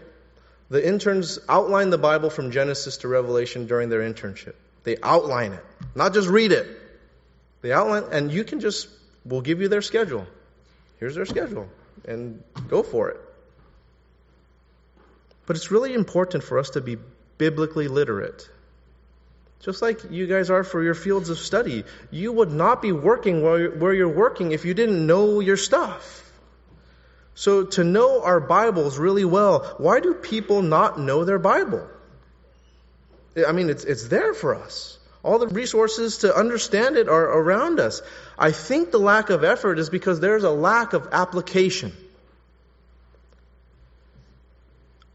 [0.71, 4.55] The interns outline the Bible from Genesis to Revelation during their internship.
[4.85, 5.65] They outline it,
[5.95, 6.67] not just read it.
[7.61, 8.89] They outline, and you can just,
[9.27, 10.27] we'll give you their schedule.
[11.01, 11.69] Here's their schedule,
[12.07, 13.21] and go for it.
[15.49, 16.99] But it's really important for us to be
[17.39, 18.47] biblically literate.
[19.61, 21.85] Just like you guys are for your fields of study.
[22.11, 26.31] You would not be working where you're working if you didn't know your stuff.
[27.35, 31.89] So, to know our Bibles really well, why do people not know their Bible?
[33.47, 34.99] I mean, it's, it's there for us.
[35.23, 38.03] All the resources to understand it are around us.
[38.39, 41.93] I think the lack of effort is because there's a lack of application.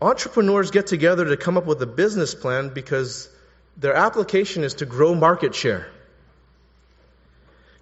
[0.03, 3.29] Entrepreneurs get together to come up with a business plan because
[3.77, 5.87] their application is to grow market share.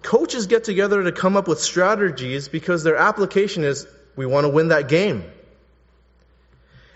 [0.02, 4.50] Coaches get together to come up with strategies because their application is we want to
[4.50, 5.24] win that game.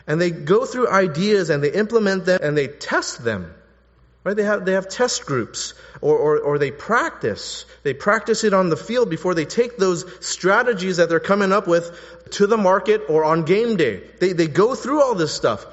[0.06, 3.52] And they go through ideas and they implement them and they test them.
[4.22, 4.36] Right?
[4.36, 7.64] They have, they have test groups or, or, or they practice.
[7.82, 11.66] They practice it on the field before they take those strategies that they're coming up
[11.66, 14.02] with to the market or on game day.
[14.20, 15.66] They, they go through all this stuff.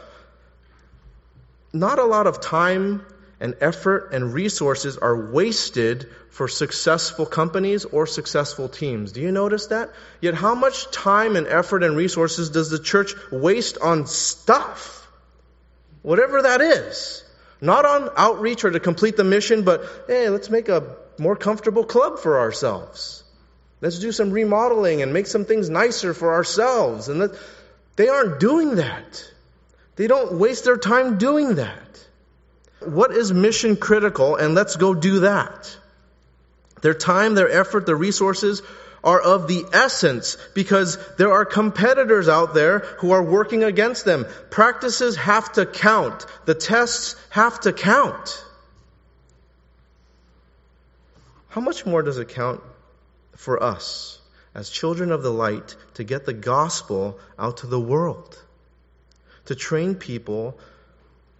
[1.71, 3.05] Not a lot of time
[3.39, 9.11] and effort and resources are wasted for successful companies or successful teams.
[9.11, 9.91] Do you notice that?
[10.21, 15.07] Yet, how much time and effort and resources does the church waste on stuff?
[16.01, 17.23] Whatever that is.
[17.59, 21.83] Not on outreach or to complete the mission, but hey, let's make a more comfortable
[21.83, 23.22] club for ourselves.
[23.83, 27.09] Let's do some remodeling and make some things nicer for ourselves.
[27.09, 27.37] And that,
[27.97, 29.29] they aren't doing that.
[29.97, 32.07] They don't waste their time doing that.
[32.79, 34.37] What is mission critical?
[34.37, 35.75] And let's go do that.
[36.81, 38.61] Their time, their effort, their resources
[39.03, 44.25] are of the essence because there are competitors out there who are working against them.
[44.49, 46.25] Practices have to count.
[46.45, 48.45] The tests have to count.
[51.49, 52.61] How much more does it count
[53.35, 54.19] for us
[54.55, 58.37] as children of the light to get the gospel out to the world,
[59.45, 60.57] to train people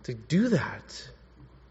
[0.04, 1.10] to do that,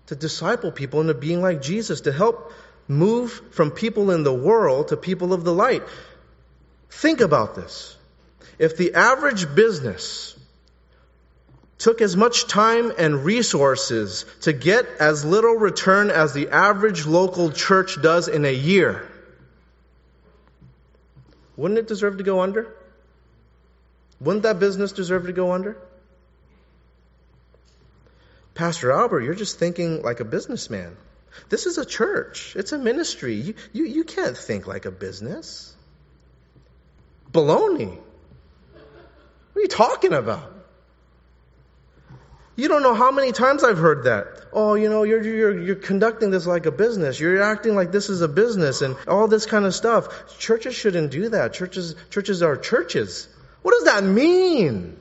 [0.07, 2.53] to disciple people into being like Jesus, to help
[2.89, 5.83] Move from people in the world to people of the light.
[6.91, 7.97] Think about this.
[8.59, 10.37] If the average business
[11.79, 17.51] took as much time and resources to get as little return as the average local
[17.51, 19.09] church does in a year,
[21.57, 22.75] wouldn't it deserve to go under?
[24.21, 25.77] Wouldn't that business deserve to go under?
[28.55, 30.97] Pastor Albert, you're just thinking like a businessman.
[31.49, 32.55] This is a church.
[32.57, 33.35] It's a ministry.
[33.35, 35.75] You, you, you can't think like a business.
[37.33, 37.97] Baloney.
[37.97, 40.52] What are you talking about?
[42.63, 44.41] You don't know how many times I've heard that.
[44.53, 47.19] Oh, you know, you're, you're, you're conducting this like a business.
[47.19, 50.39] You're acting like this is a business and all this kind of stuff.
[50.39, 51.55] Churches shouldn't do that.
[51.55, 53.27] Churches, churches are churches.
[53.63, 54.97] What does that mean?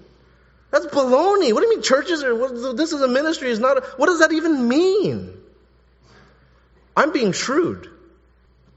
[0.71, 1.53] That's baloney.
[1.53, 4.07] What do you mean churches are, what, this is a ministry, is not a, what
[4.07, 5.31] does that even mean?
[6.97, 7.87] I'm being shrewd.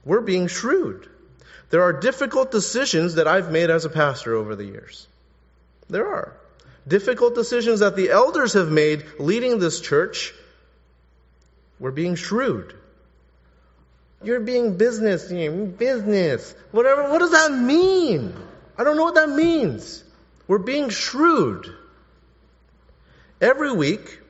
[0.04, 1.08] We're being shrewd.
[1.70, 5.08] There are difficult decisions that I've made as a pastor over the years.
[5.88, 6.36] There are.
[6.86, 10.34] Difficult decisions that the elders have made leading this church.
[11.78, 12.74] We're being shrewd.
[14.22, 16.54] You're being business, business.
[16.72, 18.34] Whatever, what does that mean?
[18.76, 20.02] I don't know what that means.
[20.46, 21.74] We're being shrewd.
[23.40, 24.20] Every week,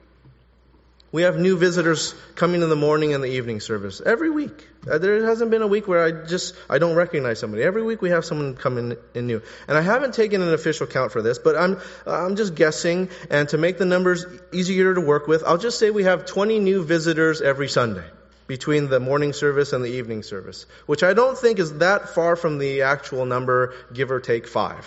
[1.14, 4.02] we have new visitors coming in the morning and the evening service.
[4.04, 4.66] Every week.
[4.84, 7.62] Uh, there hasn't been a week where I just, I don't recognize somebody.
[7.62, 9.40] Every week we have someone coming in new.
[9.68, 13.10] And I haven't taken an official count for this, but I'm, I'm just guessing.
[13.30, 16.58] And to make the numbers easier to work with, I'll just say we have 20
[16.58, 18.06] new visitors every Sunday
[18.48, 22.34] between the morning service and the evening service, which I don't think is that far
[22.34, 24.84] from the actual number, give or take five.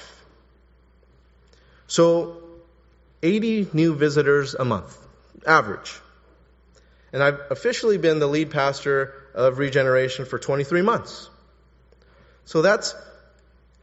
[1.88, 2.44] So
[3.24, 4.98] 80 new visitors a month,
[5.46, 6.02] average.
[7.18, 11.32] And I've officially been the lead pastor of Regeneration for 23 months.
[12.46, 12.94] So that's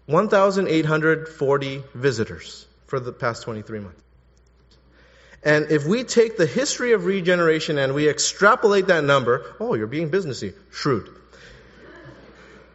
[0.06, 4.00] 1,840 visitors for the past 23 months.
[5.42, 9.88] And if we take the history of regeneration and we extrapolate that number, oh, you're
[9.88, 11.08] being businessy, shrewd.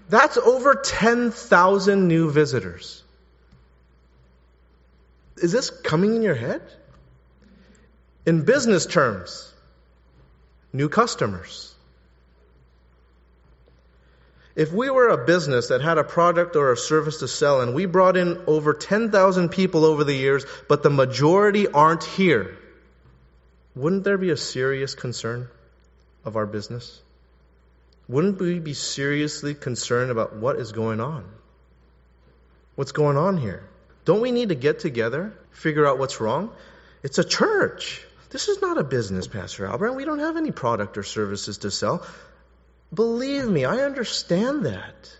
[0.09, 3.01] That's over 10,000 new visitors.
[5.37, 6.61] Is this coming in your head?
[8.25, 9.48] In business terms,
[10.73, 11.73] new customers.
[14.55, 17.73] If we were a business that had a product or a service to sell and
[17.73, 22.57] we brought in over 10,000 people over the years, but the majority aren't here,
[23.75, 25.47] wouldn't there be a serious concern
[26.25, 26.99] of our business?
[28.09, 31.23] Wouldn't we be seriously concerned about what is going on?
[32.75, 33.63] What's going on here?
[34.03, 36.51] Don't we need to get together, figure out what's wrong?
[37.03, 38.03] It's a church.
[38.29, 39.93] This is not a business, Pastor Albert.
[39.93, 42.05] We don't have any product or services to sell.
[42.93, 45.17] Believe me, I understand that.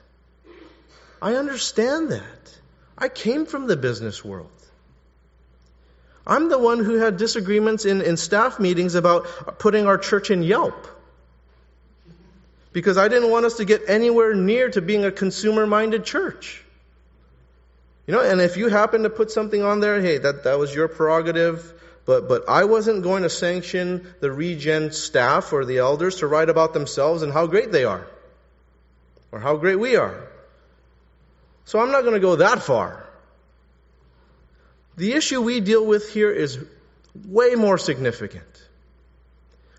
[1.22, 2.60] I understand that.
[2.98, 4.52] I came from the business world.
[6.26, 10.44] I'm the one who had disagreements in, in staff meetings about putting our church in
[10.44, 10.88] Yelp.
[12.72, 16.64] Because I didn't want us to get anywhere near to being a consumer minded church.
[18.06, 20.74] You know, and if you happen to put something on there, hey, that, that was
[20.74, 21.74] your prerogative.
[22.10, 26.50] But, but I wasn't going to sanction the regen staff or the elders to write
[26.50, 28.08] about themselves and how great they are.
[29.32, 30.28] Or how great we are.
[31.66, 33.08] So I'm not going to go that far.
[34.98, 36.58] The issue we deal with here is
[37.28, 38.68] way more significant.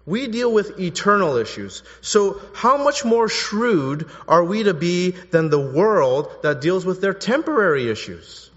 [0.07, 1.83] We deal with eternal issues.
[2.01, 7.01] So, how much more shrewd are we to be than the world that deals with
[7.01, 8.50] their temporary issues?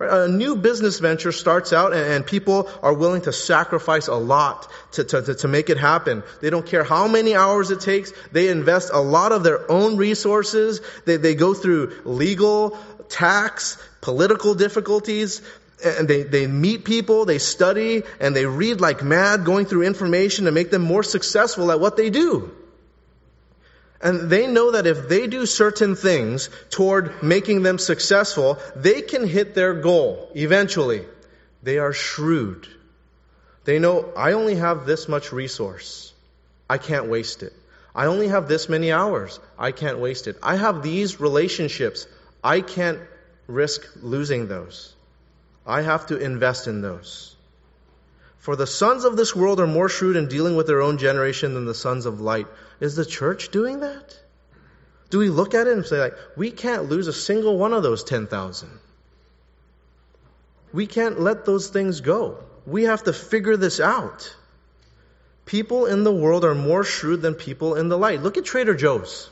[0.00, 5.04] A new business venture starts out and people are willing to sacrifice a lot to,
[5.04, 6.24] to, to, make it happen.
[6.40, 8.12] They don't care how many hours it takes.
[8.32, 10.80] They invest a lot of their own resources.
[11.04, 12.76] They, they go through legal,
[13.08, 15.42] tax, political difficulties
[15.84, 20.46] and they, they meet people, they study, and they read like mad, going through information
[20.46, 22.50] to make them more successful at what they do.
[24.00, 29.26] And they know that if they do certain things toward making them successful, they can
[29.26, 31.04] hit their goal eventually.
[31.62, 32.68] They are shrewd.
[33.64, 36.12] They know, I only have this much resource.
[36.68, 37.52] I can't waste it.
[37.94, 39.38] I only have this many hours.
[39.58, 40.36] I can't waste it.
[40.42, 42.06] I have these relationships.
[42.42, 42.98] I can't
[43.46, 44.94] risk losing those.
[45.66, 47.34] I have to invest in those.
[48.38, 51.54] For the sons of this world are more shrewd in dealing with their own generation
[51.54, 52.46] than the sons of light.
[52.80, 54.16] Is the church doing that?
[55.10, 57.82] Do we look at it and say, like, we can't lose a single one of
[57.82, 58.68] those 10,000?
[60.72, 62.38] We can't let those things go.
[62.66, 64.34] We have to figure this out.
[65.46, 68.22] People in the world are more shrewd than people in the light.
[68.22, 69.30] Look at Trader Joe's.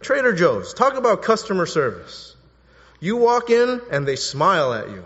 [0.00, 0.72] Trader Joe's.
[0.72, 2.34] Talk about customer service.
[3.00, 5.04] You walk in and they smile at you.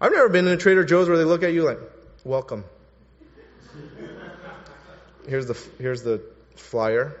[0.00, 1.78] I've never been in a Trader Joe's where they look at you like,
[2.24, 2.64] welcome.
[5.28, 6.22] Here's the, here's the
[6.56, 7.16] flyer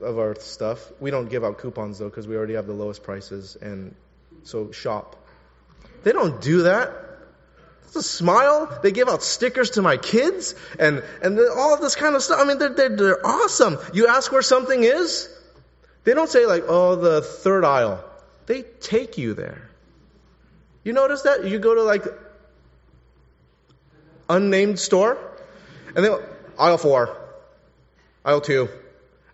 [0.00, 0.92] of our stuff.
[1.00, 3.94] We don't give out coupons though because we already have the lowest prices and
[4.44, 5.16] so shop.
[6.02, 6.92] They don't do that.
[7.84, 8.78] It's a smile.
[8.82, 12.38] They give out stickers to my kids and, and all of this kind of stuff.
[12.40, 13.78] I mean, they're, they're, they're awesome.
[13.94, 15.34] You ask where something is,
[16.04, 18.04] they don't say like, oh, the third aisle.
[18.46, 19.68] They take you there.
[20.84, 21.44] You notice that?
[21.44, 22.04] You go to like
[24.28, 25.18] unnamed store
[25.96, 26.10] and they
[26.58, 27.16] aisle four,
[28.24, 28.68] aisle two.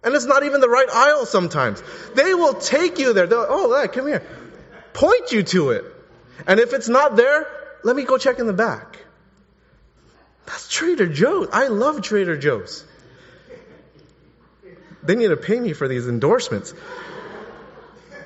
[0.03, 1.83] And it's not even the right aisle sometimes.
[2.15, 3.27] They will take you there.
[3.27, 4.23] They'll, oh, come here.
[4.93, 5.85] Point you to it.
[6.47, 7.47] And if it's not there,
[7.85, 8.99] let me go check in the back.
[10.47, 11.49] That's Trader Joe's.
[11.53, 12.85] I love Trader Joe's.
[15.03, 16.75] They need to pay me for these endorsements.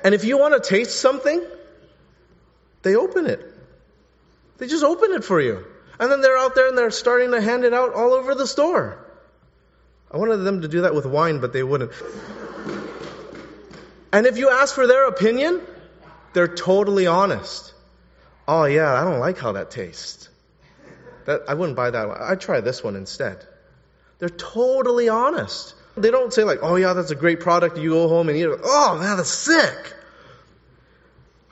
[0.03, 1.41] And if you want to taste something,
[2.83, 3.45] they open it.
[4.57, 5.65] They just open it for you.
[5.99, 8.47] And then they're out there and they're starting to hand it out all over the
[8.47, 8.97] store.
[10.11, 11.91] I wanted them to do that with wine, but they wouldn't.
[14.11, 15.61] And if you ask for their opinion,
[16.33, 17.73] they're totally honest.
[18.47, 20.29] Oh yeah, I don't like how that tastes.
[21.25, 22.17] That, I wouldn't buy that one.
[22.19, 23.45] I'd try this one instead.
[24.17, 25.75] They're totally honest.
[25.95, 27.77] They don't say like, oh yeah, that's a great product.
[27.77, 28.59] You go home and eat it.
[28.63, 29.93] Oh man, that's sick.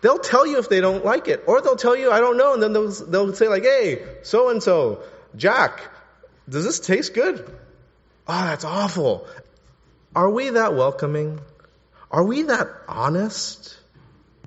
[0.01, 2.53] They'll tell you if they don't like it, or they'll tell you, I don't know,
[2.53, 5.03] and then they'll, they'll say like, hey, so and so,
[5.35, 5.81] Jack,
[6.47, 7.49] does this taste good?
[8.29, 9.25] Oh, that's awful.
[10.15, 11.39] Are we that welcoming?
[12.11, 13.77] Are we that honest?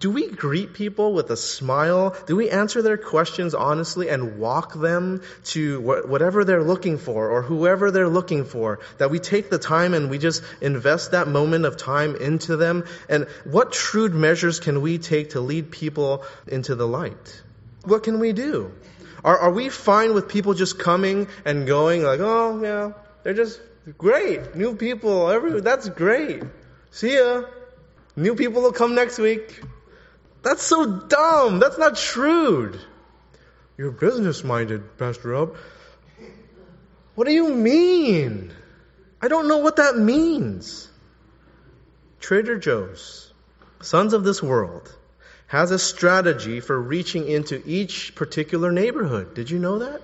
[0.00, 2.16] Do we greet people with a smile?
[2.26, 7.42] Do we answer their questions honestly and walk them to whatever they're looking for or
[7.42, 8.80] whoever they're looking for?
[8.96, 12.84] That we take the time and we just invest that moment of time into them?
[13.10, 17.42] And what shrewd measures can we take to lead people into the light?
[17.84, 18.72] What can we do?
[19.22, 23.60] Are, are we fine with people just coming and going like, oh, yeah, they're just
[23.96, 24.54] Great.
[24.54, 25.30] New people.
[25.30, 26.42] Every, that's great.
[26.90, 27.44] See ya.
[28.16, 29.62] New people will come next week.
[30.42, 31.58] That's so dumb.
[31.58, 32.80] That's not shrewd.
[33.76, 35.56] You're business minded, Pastor Rob.
[37.14, 38.52] What do you mean?
[39.22, 40.88] I don't know what that means.
[42.20, 43.32] Trader Joe's,
[43.80, 44.94] Sons of This World,
[45.46, 49.34] has a strategy for reaching into each particular neighborhood.
[49.34, 50.02] Did you know that?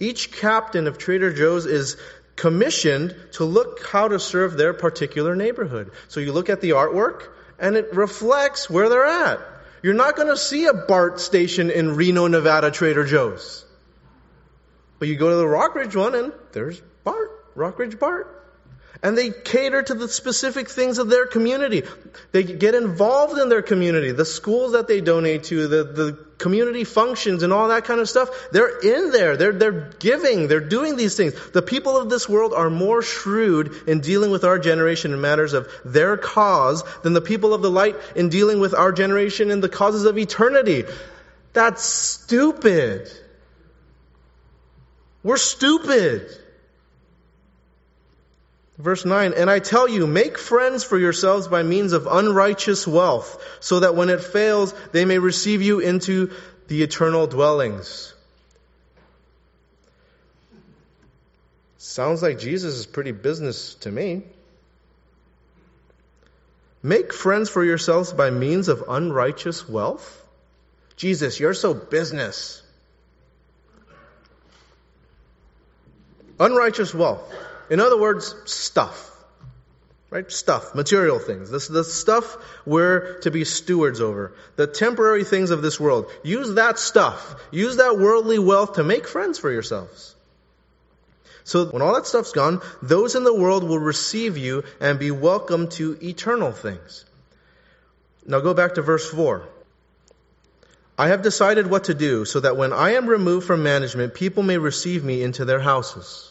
[0.00, 1.96] Each captain of Trader Joe's is
[2.38, 5.90] commissioned to look how to serve their particular neighborhood.
[6.08, 7.28] So you look at the artwork
[7.58, 9.40] and it reflects where they're at.
[9.82, 13.64] You're not going to see a BART station in Reno, Nevada Trader Joe's.
[14.98, 18.37] But you go to the Rockridge one and there's BART, Rockridge BART
[19.02, 21.84] and they cater to the specific things of their community.
[22.32, 26.84] They get involved in their community, the schools that they donate to, the, the community
[26.84, 28.28] functions and all that kind of stuff.
[28.50, 29.36] They're in there.
[29.36, 30.48] They're, they're giving.
[30.48, 31.34] They're doing these things.
[31.50, 35.52] The people of this world are more shrewd in dealing with our generation in matters
[35.52, 39.60] of their cause than the people of the light in dealing with our generation in
[39.60, 40.84] the causes of eternity.
[41.52, 43.10] That's stupid.
[45.22, 46.28] We're stupid.
[48.78, 53.44] Verse 9, and I tell you, make friends for yourselves by means of unrighteous wealth,
[53.58, 56.30] so that when it fails, they may receive you into
[56.68, 58.14] the eternal dwellings.
[61.78, 64.22] Sounds like Jesus is pretty business to me.
[66.80, 70.24] Make friends for yourselves by means of unrighteous wealth?
[70.96, 72.62] Jesus, you're so business.
[76.38, 77.34] Unrighteous wealth.
[77.70, 79.10] In other words, stuff.
[80.10, 80.30] Right?
[80.32, 81.50] Stuff, material things.
[81.50, 84.32] This the stuff we're to be stewards over.
[84.56, 86.10] The temporary things of this world.
[86.22, 87.34] Use that stuff.
[87.50, 90.14] Use that worldly wealth to make friends for yourselves.
[91.44, 95.10] So when all that stuff's gone, those in the world will receive you and be
[95.10, 97.04] welcome to eternal things.
[98.26, 99.46] Now go back to verse 4.
[100.98, 104.42] I have decided what to do so that when I am removed from management, people
[104.42, 106.27] may receive me into their houses.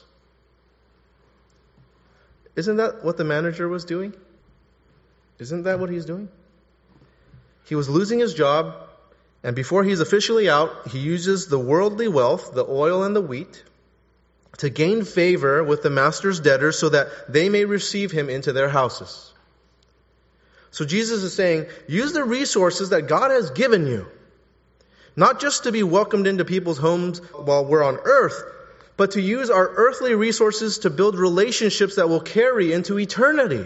[2.57, 4.13] Isn't that what the manager was doing?
[5.39, 6.27] Isn't that what he's doing?
[7.65, 8.75] He was losing his job,
[9.43, 13.63] and before he's officially out, he uses the worldly wealth, the oil and the wheat,
[14.57, 18.69] to gain favor with the master's debtors so that they may receive him into their
[18.69, 19.31] houses.
[20.71, 24.07] So Jesus is saying, use the resources that God has given you.
[25.15, 28.41] Not just to be welcomed into people's homes while we're on earth,
[28.97, 33.65] but to use our earthly resources to build relationships that will carry into eternity.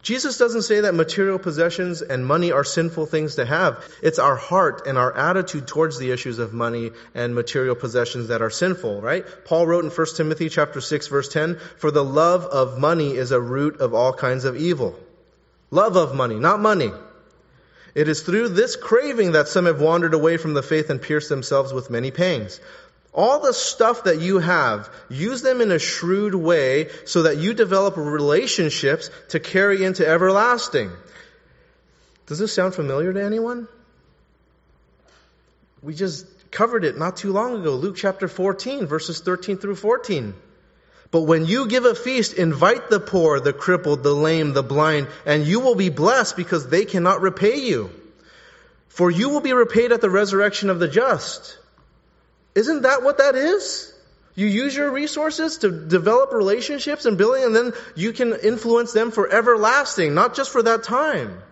[0.00, 3.84] Jesus doesn't say that material possessions and money are sinful things to have.
[4.00, 8.40] It's our heart and our attitude towards the issues of money and material possessions that
[8.40, 9.26] are sinful, right?
[9.44, 13.32] Paul wrote in 1 Timothy chapter 6 verse 10, "For the love of money is
[13.32, 14.98] a root of all kinds of evil."
[15.70, 16.92] Love of money, not money.
[17.98, 21.28] It is through this craving that some have wandered away from the faith and pierced
[21.28, 22.60] themselves with many pangs.
[23.12, 27.54] All the stuff that you have, use them in a shrewd way so that you
[27.54, 30.92] develop relationships to carry into everlasting.
[32.26, 33.66] Does this sound familiar to anyone?
[35.82, 37.74] We just covered it not too long ago.
[37.74, 40.34] Luke chapter 14, verses 13 through 14.
[41.10, 45.08] But when you give a feast, invite the poor, the crippled, the lame, the blind,
[45.24, 47.90] and you will be blessed because they cannot repay you.
[48.88, 51.56] For you will be repaid at the resurrection of the just.
[52.54, 53.94] Isn't that what that is?
[54.34, 59.10] You use your resources to develop relationships and building, and then you can influence them
[59.10, 61.42] for everlasting, not just for that time.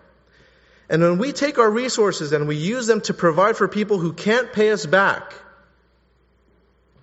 [0.89, 4.13] And when we take our resources and we use them to provide for people who
[4.13, 5.33] can't pay us back,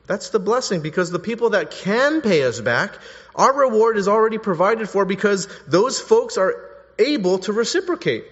[0.06, 2.98] that's the blessing because the people that can pay us back,
[3.34, 6.54] our reward is already provided for because those folks are
[6.98, 8.24] able to reciprocate.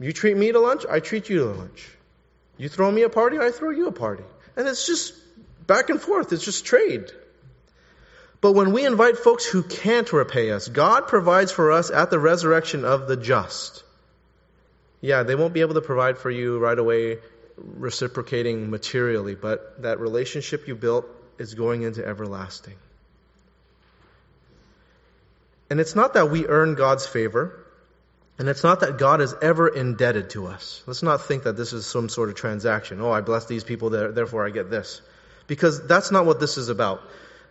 [0.00, 1.88] You treat me to lunch, I treat you to lunch.
[2.56, 4.24] You throw me a party, I throw you a party.
[4.56, 5.14] And it's just
[5.66, 7.10] back and forth, it's just trade.
[8.40, 12.18] But when we invite folks who can't repay us, God provides for us at the
[12.18, 13.84] resurrection of the just.
[15.00, 17.18] Yeah, they won't be able to provide for you right away,
[17.56, 21.06] reciprocating materially, but that relationship you built
[21.38, 22.76] is going into everlasting.
[25.70, 27.58] And it's not that we earn God's favor.
[28.38, 30.82] And it's not that God is ever indebted to us.
[30.86, 33.00] Let's not think that this is some sort of transaction.
[33.00, 35.00] Oh, I bless these people, therefore I get this.
[35.46, 37.02] Because that's not what this is about.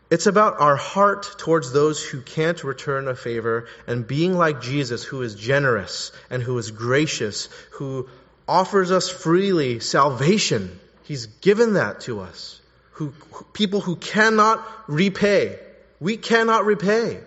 [0.10, 5.04] It's about our heart towards those who can't return a favor and being like Jesus,
[5.04, 8.10] who is generous and who is gracious, who
[8.52, 10.78] offers us freely salvation.
[11.06, 12.60] He's given that to us.
[12.92, 13.14] Who,
[13.54, 15.58] people who cannot repay.
[16.02, 17.22] We cannot repay.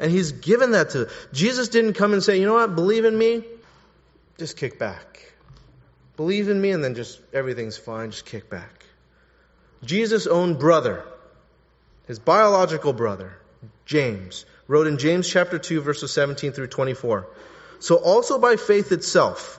[0.00, 3.16] And he's given that to Jesus didn't come and say, you know what, believe in
[3.16, 3.44] me,
[4.38, 5.34] just kick back.
[6.16, 8.86] Believe in me and then just everything's fine, just kick back.
[9.84, 11.04] Jesus' own brother,
[12.06, 13.36] his biological brother,
[13.84, 17.26] James, wrote in James chapter 2 verses 17 through 24.
[17.78, 19.58] So also by faith itself,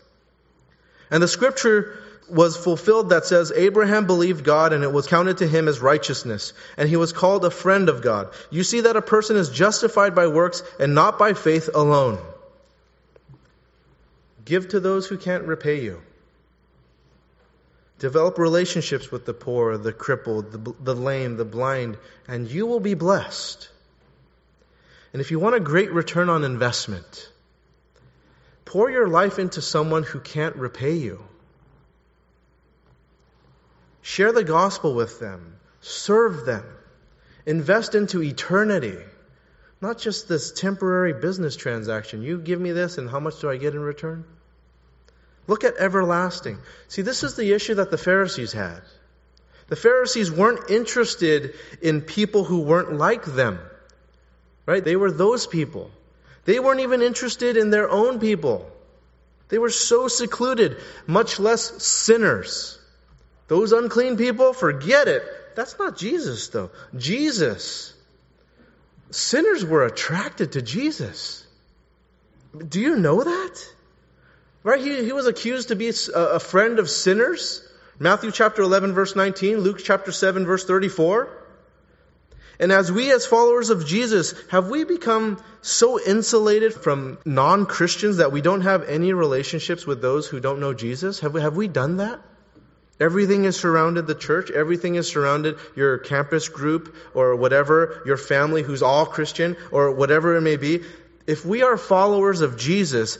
[1.11, 1.99] And the scripture
[2.29, 6.53] was fulfilled that says, Abraham believed God and it was counted to him as righteousness,
[6.77, 8.33] and he was called a friend of God.
[8.49, 12.19] You see that a person is justified by works and not by faith alone.
[14.45, 16.01] Give to those who can't repay you.
[17.99, 21.97] Develop relationships with the poor, the crippled, the, the lame, the blind,
[22.27, 23.69] and you will be blessed.
[25.13, 27.29] And if you want a great return on investment,
[28.71, 31.21] pour your life into someone who can't repay you.
[34.01, 35.57] Share the gospel with them.
[35.81, 36.63] Serve them.
[37.45, 38.95] Invest into eternity.
[39.81, 42.21] Not just this temporary business transaction.
[42.21, 44.23] You give me this, and how much do I get in return?
[45.47, 46.57] Look at everlasting.
[46.87, 48.79] See, this is the issue that the Pharisees had.
[49.67, 53.59] The Pharisees weren't interested in people who weren't like them.
[54.65, 54.83] Right?
[54.83, 55.91] They were those people.
[56.45, 58.69] They weren't even interested in their own people.
[59.49, 62.79] They were so secluded, much less sinners.
[63.47, 65.23] Those unclean people, forget it.
[65.55, 66.71] That's not Jesus, though.
[66.97, 67.93] Jesus.
[69.11, 71.45] Sinners were attracted to Jesus.
[72.67, 73.67] Do you know that?
[74.63, 74.81] Right?
[74.81, 77.67] He, he was accused to be a, a friend of sinners.
[77.99, 81.40] Matthew chapter 11, verse 19, Luke chapter 7, verse 34.
[82.61, 88.17] And as we, as followers of Jesus, have we become so insulated from non Christians
[88.17, 91.19] that we don't have any relationships with those who don't know Jesus?
[91.21, 92.21] Have we, have we done that?
[92.99, 94.51] Everything is surrounded the church.
[94.51, 100.35] Everything is surrounded your campus group or whatever, your family who's all Christian or whatever
[100.35, 100.83] it may be.
[101.25, 103.17] If we are followers of Jesus,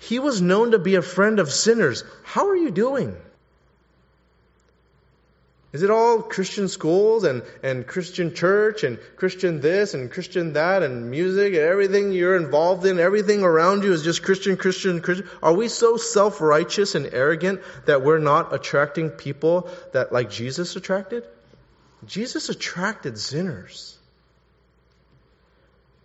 [0.00, 2.04] He was known to be a friend of sinners.
[2.24, 3.16] How are you doing?
[5.72, 10.82] Is it all Christian schools and, and Christian church and Christian this and Christian that
[10.82, 15.30] and music and everything you're involved in, everything around you is just Christian, Christian, Christian?
[15.42, 21.24] Are we so self-righteous and arrogant that we're not attracting people that like Jesus attracted?
[22.04, 23.96] Jesus attracted sinners.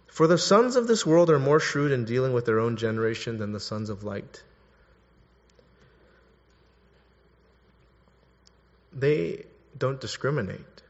[0.08, 3.38] For the sons of this world are more shrewd in dealing with their own generation
[3.38, 4.42] than the sons of light.
[8.94, 9.44] They
[9.78, 10.82] don't discriminate.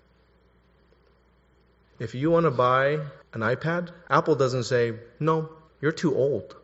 [2.00, 3.00] If you want to buy
[3.34, 5.50] an iPad, Apple doesn't say, no,
[5.82, 6.56] you're too old.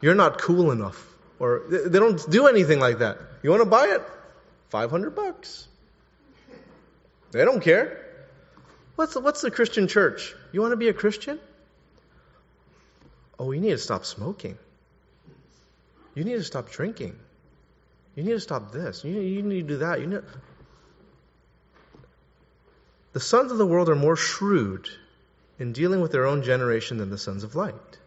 [0.00, 1.06] You're not cool enough.
[1.38, 3.18] Or they don't do anything like that.
[3.42, 4.02] You want to buy it?
[4.70, 5.68] 500 bucks.
[7.32, 8.00] They don't care.
[8.96, 10.34] What's the, what's the Christian church?
[10.52, 11.38] You want to be a Christian?
[13.38, 14.56] Oh, you need to stop smoking.
[16.14, 17.18] You need to stop drinking.
[18.14, 19.04] You need to stop this.
[19.04, 20.00] You, you need to do that.
[20.00, 20.22] You need,
[23.14, 24.90] the sons of the world are more shrewd
[25.58, 27.98] in dealing with their own generation than the sons of light.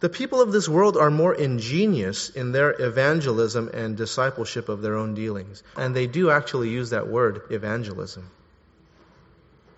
[0.00, 4.96] The people of this world are more ingenious in their evangelism and discipleship of their
[4.96, 5.62] own dealings.
[5.76, 8.28] And they do actually use that word, evangelism.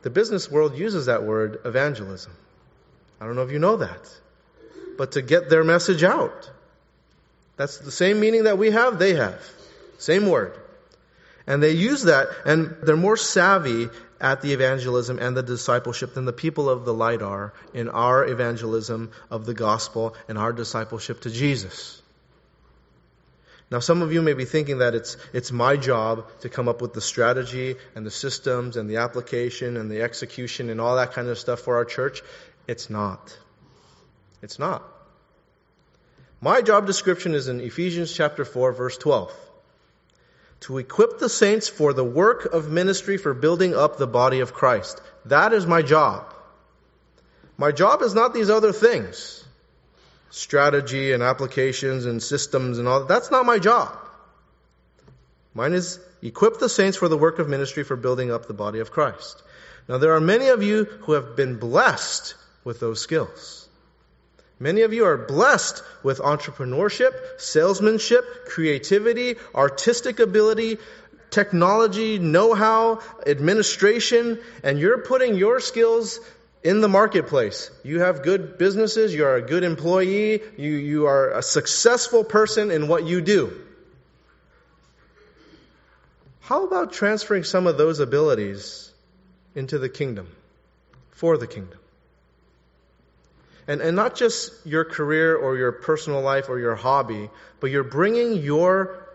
[0.02, 2.32] The business world uses that word, evangelism.
[3.20, 4.08] I don't know if you know that.
[4.96, 6.50] But to get their message out.
[7.56, 9.42] That's the same meaning that we have, they have.
[9.98, 10.58] Same word.
[11.46, 13.88] And they use that, and they're more savvy
[14.20, 18.24] at the evangelism and the discipleship than the people of the light are in our
[18.24, 22.00] evangelism of the gospel and our discipleship to Jesus.
[23.70, 26.80] Now, some of you may be thinking that it's, it's my job to come up
[26.80, 31.12] with the strategy and the systems and the application and the execution and all that
[31.12, 32.22] kind of stuff for our church.
[32.66, 33.36] It's not.
[34.42, 34.82] It's not.
[36.40, 39.34] My job description is in Ephesians chapter 4, verse 12
[40.60, 44.54] to equip the saints for the work of ministry for building up the body of
[44.54, 45.00] Christ.
[45.26, 46.32] That is my job.
[47.56, 49.44] My job is not these other things.
[50.30, 53.08] Strategy and applications and systems and all that.
[53.08, 53.96] That's not my job.
[55.54, 58.80] Mine is equip the saints for the work of ministry for building up the body
[58.80, 59.42] of Christ.
[59.88, 62.34] Now there are many of you who have been blessed
[62.64, 63.63] with those skills.
[64.60, 70.78] Many of you are blessed with entrepreneurship, salesmanship, creativity, artistic ability,
[71.30, 76.20] technology, know-how, administration, and you're putting your skills
[76.62, 77.70] in the marketplace.
[77.82, 82.70] You have good businesses, you are a good employee, you, you are a successful person
[82.70, 83.60] in what you do.
[86.40, 88.92] How about transferring some of those abilities
[89.54, 90.28] into the kingdom,
[91.10, 91.78] for the kingdom?
[93.66, 97.82] And, and not just your career or your personal life or your hobby, but you're
[97.82, 99.06] bringing your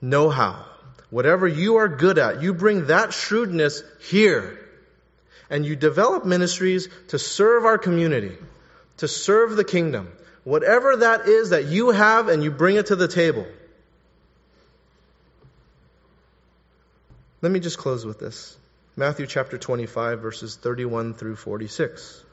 [0.00, 0.64] know how.
[1.10, 4.58] Whatever you are good at, you bring that shrewdness here.
[5.48, 8.36] And you develop ministries to serve our community,
[8.98, 10.12] to serve the kingdom.
[10.44, 13.46] Whatever that is that you have and you bring it to the table.
[17.40, 18.56] Let me just close with this.
[18.96, 22.24] Matthew chapter 25, verses 31 through 46.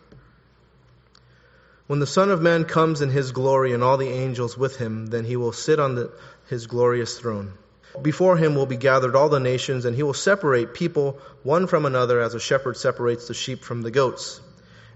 [1.87, 5.05] When the Son of Man comes in his glory and all the angels with him,
[5.05, 6.11] then he will sit on the,
[6.47, 7.53] his glorious throne.
[8.01, 11.85] Before him will be gathered all the nations, and he will separate people one from
[11.85, 14.41] another as a shepherd separates the sheep from the goats.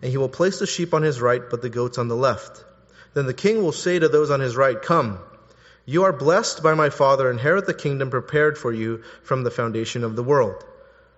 [0.02, 2.66] And he will place the sheep on his right, but the goats on the left.
[3.14, 5.20] Then the king will say to those on his right, Come,
[5.86, 10.04] you are blessed by my Father, inherit the kingdom prepared for you from the foundation
[10.04, 10.66] of the world.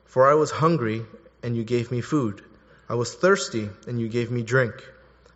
[0.04, 1.06] For I was hungry,
[1.42, 2.42] and you gave me food.
[2.90, 4.74] I was thirsty, and you gave me drink.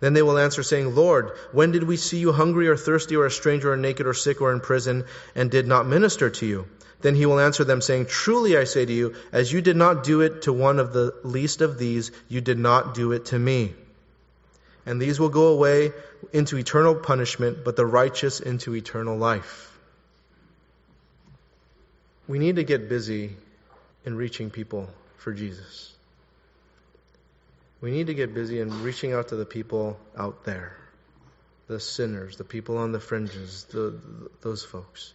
[0.00, 3.26] Then they will answer, saying, Lord, when did we see you hungry or thirsty or
[3.26, 6.68] a stranger or naked or sick or in prison and did not minister to you?
[7.00, 10.04] Then he will answer them, saying, Truly I say to you, as you did not
[10.04, 13.38] do it to one of the least of these, you did not do it to
[13.38, 13.74] me.
[14.88, 15.92] and these will go away
[16.32, 19.78] into eternal punishment, but the righteous into eternal life.
[22.26, 23.36] We need to get busy
[24.06, 24.88] in reaching people
[25.18, 25.92] for Jesus.
[27.80, 30.76] We need to get busy in reaching out to the people out there,
[31.68, 34.00] the sinners, the people on the fringes, the,
[34.40, 35.12] those folks.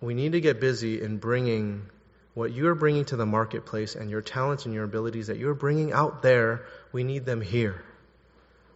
[0.00, 1.86] We need to get busy in bringing
[2.34, 5.94] what you're bringing to the marketplace and your talents and your abilities that you're bringing
[5.94, 7.82] out there, we need them here.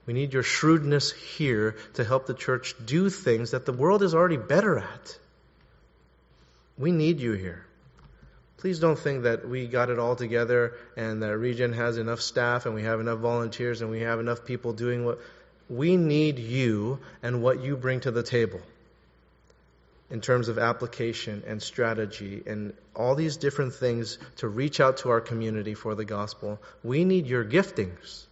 [0.07, 4.15] We need your shrewdness here to help the church do things that the world is
[4.15, 5.19] already better at.
[6.79, 7.67] We need you here.
[8.61, 12.67] Please don't think that we got it all together and that Regen has enough staff
[12.67, 15.19] and we have enough volunteers and we have enough people doing what.
[15.71, 18.61] We need you and what you bring to the table
[20.11, 25.11] in terms of application and strategy and all these different things to reach out to
[25.11, 26.61] our community for the gospel.
[26.83, 28.27] We need your giftings.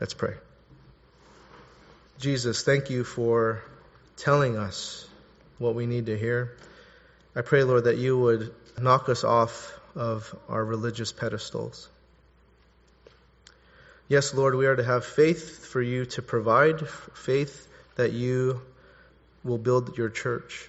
[0.00, 0.34] Let's pray.
[2.18, 3.62] Jesus, thank you for
[4.16, 5.06] telling us
[5.58, 6.56] what we need to hear.
[7.36, 11.88] I pray, Lord, that you would knock us off of our religious pedestals.
[14.08, 18.60] Yes, Lord, we are to have faith for you to provide, faith that you
[19.44, 20.68] will build your church.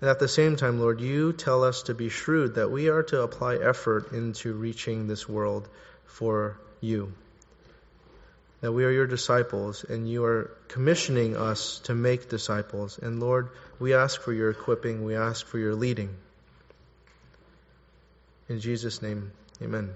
[0.00, 3.02] And at the same time, Lord, you tell us to be shrewd, that we are
[3.04, 5.68] to apply effort into reaching this world
[6.06, 7.12] for you
[8.62, 12.96] that we are your disciples and you are commissioning us to make disciples.
[12.96, 16.10] And Lord, we ask for your equipping, we ask for your leading.
[18.48, 19.90] In Jesus' name, amen.